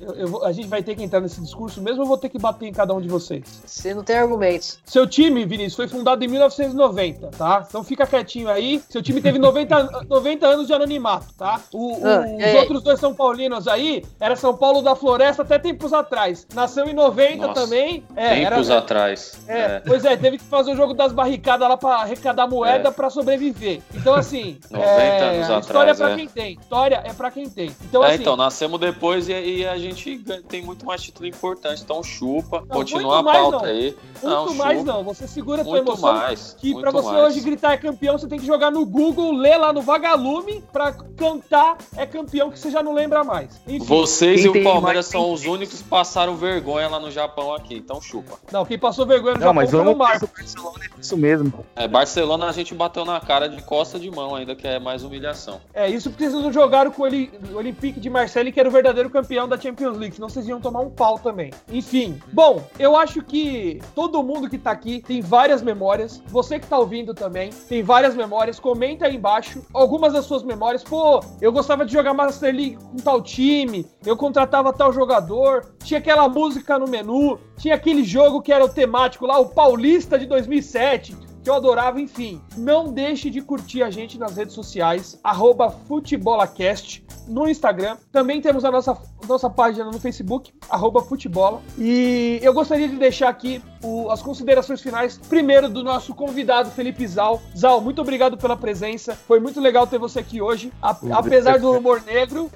[0.00, 2.28] Eu, eu, a gente vai ter que entrar nesse discurso mesmo ou eu vou ter
[2.28, 3.62] que bater em cada um de vocês?
[3.64, 4.78] Você não tem argumentos.
[4.84, 7.64] Seu time, Vinícius, foi fundado em 1990, tá?
[7.68, 8.82] Então fica quietinho aí.
[8.88, 11.60] Seu time teve 90, 90 anos de anonimato, tá?
[11.72, 12.60] O, ah, os é.
[12.60, 16.46] outros dois São Paulinos aí, era São Paulo da Floresta até tempos atrás.
[16.54, 18.04] Nasceu em 90 Nossa, também.
[18.16, 19.40] É, tempos era, atrás.
[19.46, 22.88] É, é, pois é, teve que fazer o jogo das barricadas lá pra arrecadar moeda
[22.88, 22.92] é.
[22.92, 23.80] pra sobreviver.
[23.94, 24.58] Então, assim.
[24.70, 25.66] 90 é, anos história atrás.
[25.66, 26.16] História é pra é.
[26.16, 26.58] quem tem.
[26.60, 27.76] História é pra quem tem.
[27.84, 30.18] Então, é, assim, então, nascemos depois e, e, a gente
[30.48, 31.82] tem muito mais título importante.
[31.82, 33.64] Então, chupa, não, continua a pauta não.
[33.64, 33.96] aí.
[34.22, 34.92] Muito não, mais chupa.
[34.92, 35.04] não.
[35.04, 36.12] Você segura a tua muito emoção.
[36.12, 37.24] Mais, que pra você mais.
[37.24, 40.92] hoje gritar é campeão, você tem que jogar no Google, ler lá no Vagalume pra
[41.16, 43.60] cantar é campeão que você já não lembra mais.
[43.66, 47.76] Enfim, Vocês e o Palmeiras são os únicos que passaram vergonha lá no Japão aqui.
[47.76, 48.38] Então, chupa.
[48.52, 50.28] Não, quem passou vergonha no não, Japão mas o Marco.
[50.28, 51.66] Barcelona é isso mesmo.
[51.74, 55.02] É, Barcelona a gente bateu na cara de costa de mão ainda, que é mais
[55.02, 55.60] humilhação.
[55.74, 59.10] É, isso porque vocês não jogaram com o Olympique de Marseille, que era o verdadeiro
[59.10, 61.52] campeão da Champions League, senão vocês iam tomar um pau também.
[61.70, 66.22] Enfim, bom, eu acho que todo mundo que tá aqui tem várias memórias.
[66.26, 68.60] Você que tá ouvindo também tem várias memórias.
[68.60, 70.82] Comenta aí embaixo algumas das suas memórias.
[70.82, 75.98] Pô, eu gostava de jogar Master League com tal time, eu contratava tal jogador, tinha
[75.98, 80.26] aquela música no menu, tinha aquele jogo que era o temático lá, o Paulista de
[80.26, 82.40] 2007 que eu adorava, enfim.
[82.56, 87.96] Não deixe de curtir a gente nas redes sociais, arroba futebolacast no Instagram.
[88.12, 91.62] Também temos a nossa, nossa página no Facebook, arroba futebola.
[91.78, 97.06] E eu gostaria de deixar aqui o, as considerações finais, primeiro do nosso convidado, Felipe
[97.06, 97.40] Zal.
[97.56, 99.14] Zal, muito obrigado pela presença.
[99.14, 100.72] Foi muito legal ter você aqui hoje.
[100.82, 102.50] A, apesar do humor negro.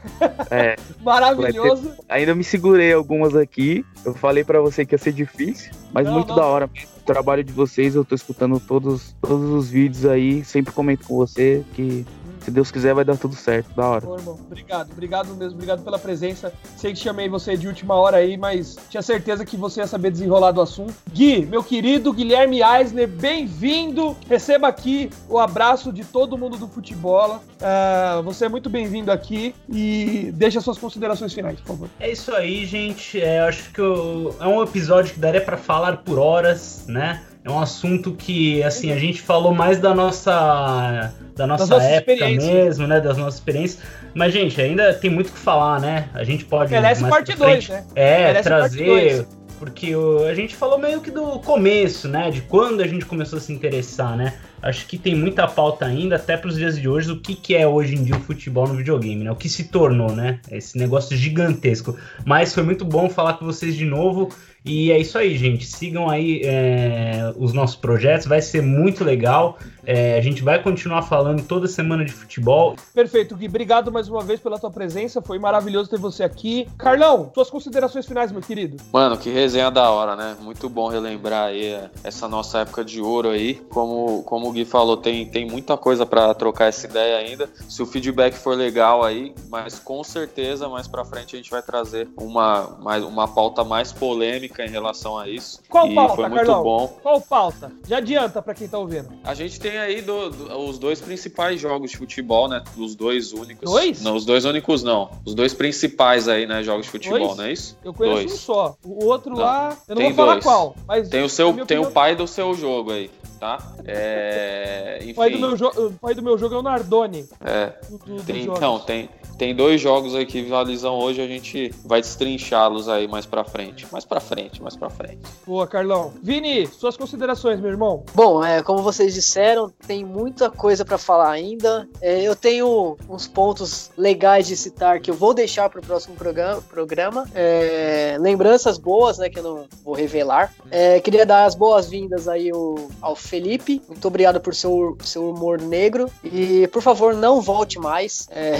[0.50, 0.76] É.
[1.02, 1.90] maravilhoso.
[1.90, 2.04] Ter...
[2.08, 3.84] Ainda me segurei algumas aqui.
[4.04, 6.36] Eu falei para você que ia ser difícil, mas não, muito não.
[6.36, 6.66] da hora.
[6.66, 11.16] O trabalho de vocês, eu tô escutando todos, todos os vídeos aí, sempre comento com
[11.16, 12.04] você que
[12.44, 13.74] se Deus quiser, vai dar tudo certo.
[13.74, 14.06] Da hora.
[14.06, 16.52] Ô, irmão, obrigado, obrigado mesmo, obrigado pela presença.
[16.76, 20.10] Sei que chamei você de última hora aí, mas tinha certeza que você ia saber
[20.10, 20.94] desenrolar do assunto.
[21.10, 24.14] Gui, meu querido Guilherme Eisner, bem-vindo.
[24.28, 27.36] Receba aqui o abraço de todo mundo do futebol.
[27.36, 31.88] Uh, você é muito bem-vindo aqui e deixa suas considerações finais, por favor.
[31.98, 33.20] É isso aí, gente.
[33.20, 34.36] É, acho que eu...
[34.38, 37.22] é um episódio que daria para falar por horas, né?
[37.44, 42.86] É um assunto que, assim, a gente falou mais da nossa da nossa época mesmo,
[42.86, 43.00] né?
[43.00, 43.82] Das nossas experiências.
[44.14, 46.08] Mas, gente, ainda tem muito o que falar, né?
[46.14, 46.72] A gente pode.
[46.72, 47.84] Merece parte 2, né?
[47.94, 49.26] É, Merece trazer.
[49.58, 52.30] Porque o, a gente falou meio que do começo, né?
[52.30, 54.34] De quando a gente começou a se interessar, né?
[54.62, 57.54] Acho que tem muita pauta ainda, até para os dias de hoje, o que, que
[57.54, 59.30] é hoje em dia o futebol no videogame, né?
[59.30, 60.40] O que se tornou, né?
[60.50, 61.96] Esse negócio gigantesco.
[62.24, 64.30] Mas foi muito bom falar com vocês de novo.
[64.64, 65.66] E é isso aí, gente.
[65.66, 69.58] Sigam aí é, os nossos projetos, vai ser muito legal.
[69.86, 72.76] É, a gente vai continuar falando toda semana de futebol.
[72.92, 73.46] Perfeito, Gui.
[73.46, 75.20] Obrigado mais uma vez pela tua presença.
[75.22, 76.68] Foi maravilhoso ter você aqui.
[76.78, 78.76] Carlão, suas considerações finais, meu querido.
[78.92, 80.36] Mano, que resenha da hora, né?
[80.40, 83.54] Muito bom relembrar aí é, essa nossa época de ouro aí.
[83.70, 87.48] Como, como o Gui falou, tem, tem muita coisa para trocar essa ideia ainda.
[87.68, 91.62] Se o feedback for legal aí, mas com certeza mais para frente a gente vai
[91.62, 95.60] trazer uma, mais, uma pauta mais polêmica em relação a isso.
[95.68, 96.62] Qual e pauta, foi muito Carlão?
[96.62, 96.98] bom.
[97.02, 97.72] Qual pauta?
[97.86, 99.08] Já adianta para quem tá ouvindo.
[99.22, 102.62] A gente tem aí do, do, os dois principais jogos de futebol, né?
[102.76, 103.70] Os dois únicos.
[103.70, 104.02] Dois?
[104.02, 105.10] Não, os dois únicos não.
[105.24, 106.62] Os dois principais aí, né?
[106.62, 107.36] Jogos de futebol, dois?
[107.36, 107.78] não é isso?
[107.84, 108.32] Eu conheço dois.
[108.32, 108.76] um só.
[108.84, 110.44] O outro não, lá, eu não vou falar dois.
[110.44, 110.76] qual.
[110.86, 111.82] Mas tem o seu, tem opinião...
[111.84, 113.10] o pai do seu jogo aí
[113.44, 113.58] tá?
[113.84, 115.12] É, enfim.
[115.12, 117.28] O pai, do meu o pai do meu jogo é o Nardoni.
[117.44, 117.74] É.
[117.90, 122.00] Do, do, tem, então, tem, tem dois jogos aí que visualizam hoje, a gente vai
[122.00, 123.86] destrinchá-los aí mais pra frente.
[123.92, 125.18] Mais pra frente, mais pra frente.
[125.46, 126.14] Boa, Carlão.
[126.22, 128.02] Vini, suas considerações, meu irmão.
[128.14, 131.86] Bom, é, como vocês disseram, tem muita coisa para falar ainda.
[132.00, 136.62] É, eu tenho uns pontos legais de citar que eu vou deixar pro próximo programa.
[136.62, 137.28] programa.
[137.34, 140.50] É, lembranças boas, né, que eu não vou revelar.
[140.70, 143.82] É, queria dar as boas-vindas aí ao, ao Felipe.
[143.88, 146.08] Muito obrigado por seu, seu humor negro.
[146.22, 148.28] E, por favor, não volte mais.
[148.30, 148.54] É,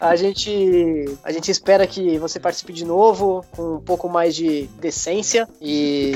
[0.00, 4.66] a, gente, a gente espera que você participe de novo, com um pouco mais de
[4.80, 5.46] decência.
[5.60, 6.12] E.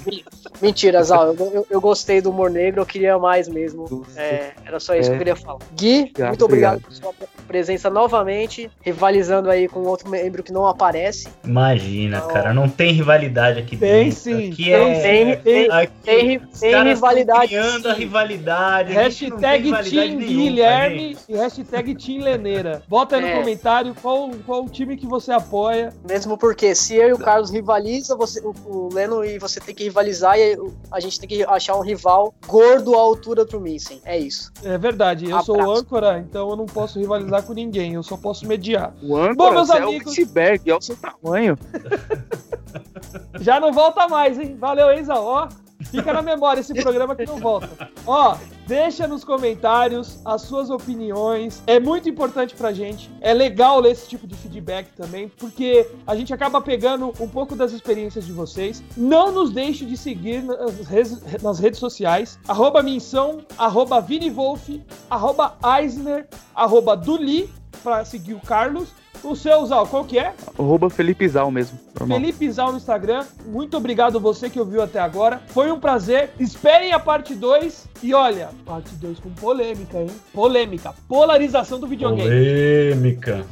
[0.60, 4.06] Mentira, Zal, eu, eu, eu, gostei do humor negro, eu queria mais mesmo.
[4.14, 5.10] É, era só isso é.
[5.10, 5.60] que eu queria falar.
[5.74, 7.14] Gui, muito obrigado, obrigado por sua
[7.46, 11.28] presença novamente, rivalizando aí com outro membro que não aparece.
[11.42, 12.28] Imagina, então...
[12.28, 14.20] cara, não tem rivalidade aqui tem dentro.
[14.20, 15.00] Sim, aqui tem, é...
[15.00, 17.48] tem, tem, aqui, tem, tem rivalidade.
[17.48, 18.92] criando a rivalidade.
[18.92, 22.82] Hashtag Team Guilherme e hashtag Team Leneira.
[22.88, 23.34] Bota aí é.
[23.34, 25.92] no comentário qual, qual time que você apoia.
[26.08, 29.74] Mesmo porque se eu e o Carlos rivaliza, você, o, o Leno e você tem
[29.74, 30.56] que rivalizar e
[30.90, 34.00] a gente tem que achar um rival gordo à altura pro Missen.
[34.04, 34.52] É isso.
[34.62, 35.24] É verdade.
[35.24, 35.46] Eu Abraço.
[35.46, 37.94] sou o âncora, então eu não posso rivalizar com ninguém.
[37.94, 38.94] Eu só posso mediar.
[39.02, 40.18] O âncora Bom, meus amigos...
[40.18, 41.58] é o iceberg, é o seu tamanho.
[43.40, 44.56] Já não volta mais, hein?
[44.58, 45.14] Valeu, Enza.
[45.14, 45.48] Ó,
[45.90, 47.90] Fica na memória esse programa que não volta.
[48.06, 48.36] Ó,
[48.66, 51.62] deixa nos comentários as suas opiniões.
[51.66, 53.10] É muito importante pra gente.
[53.20, 57.56] É legal ler esse tipo de feedback também, porque a gente acaba pegando um pouco
[57.56, 58.82] das experiências de vocês.
[58.96, 62.38] Não nos deixe de seguir nas redes, nas redes sociais.
[62.46, 67.50] Arroba Minção, arroba Vinivolf, arroba Eisner, arroba Duli,
[67.82, 68.88] pra seguir o Carlos.
[69.22, 70.32] O seu, Zal, qual que é?
[70.58, 71.78] Arroba Felipe Zal mesmo.
[71.98, 72.18] Normal.
[72.18, 73.26] Felipe Zal no Instagram.
[73.44, 75.42] Muito obrigado você que ouviu até agora.
[75.48, 76.30] Foi um prazer.
[76.38, 77.88] Esperem a parte 2.
[78.02, 80.10] E olha, parte 2 com polêmica, hein?
[80.32, 80.94] Polêmica.
[81.06, 82.22] Polarização do videogame.
[82.22, 83.44] Polêmica.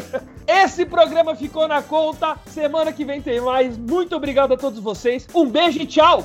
[0.46, 2.36] Esse programa ficou na conta.
[2.46, 3.78] Semana que vem tem mais.
[3.78, 5.26] Muito obrigado a todos vocês.
[5.34, 6.22] Um beijo e tchau!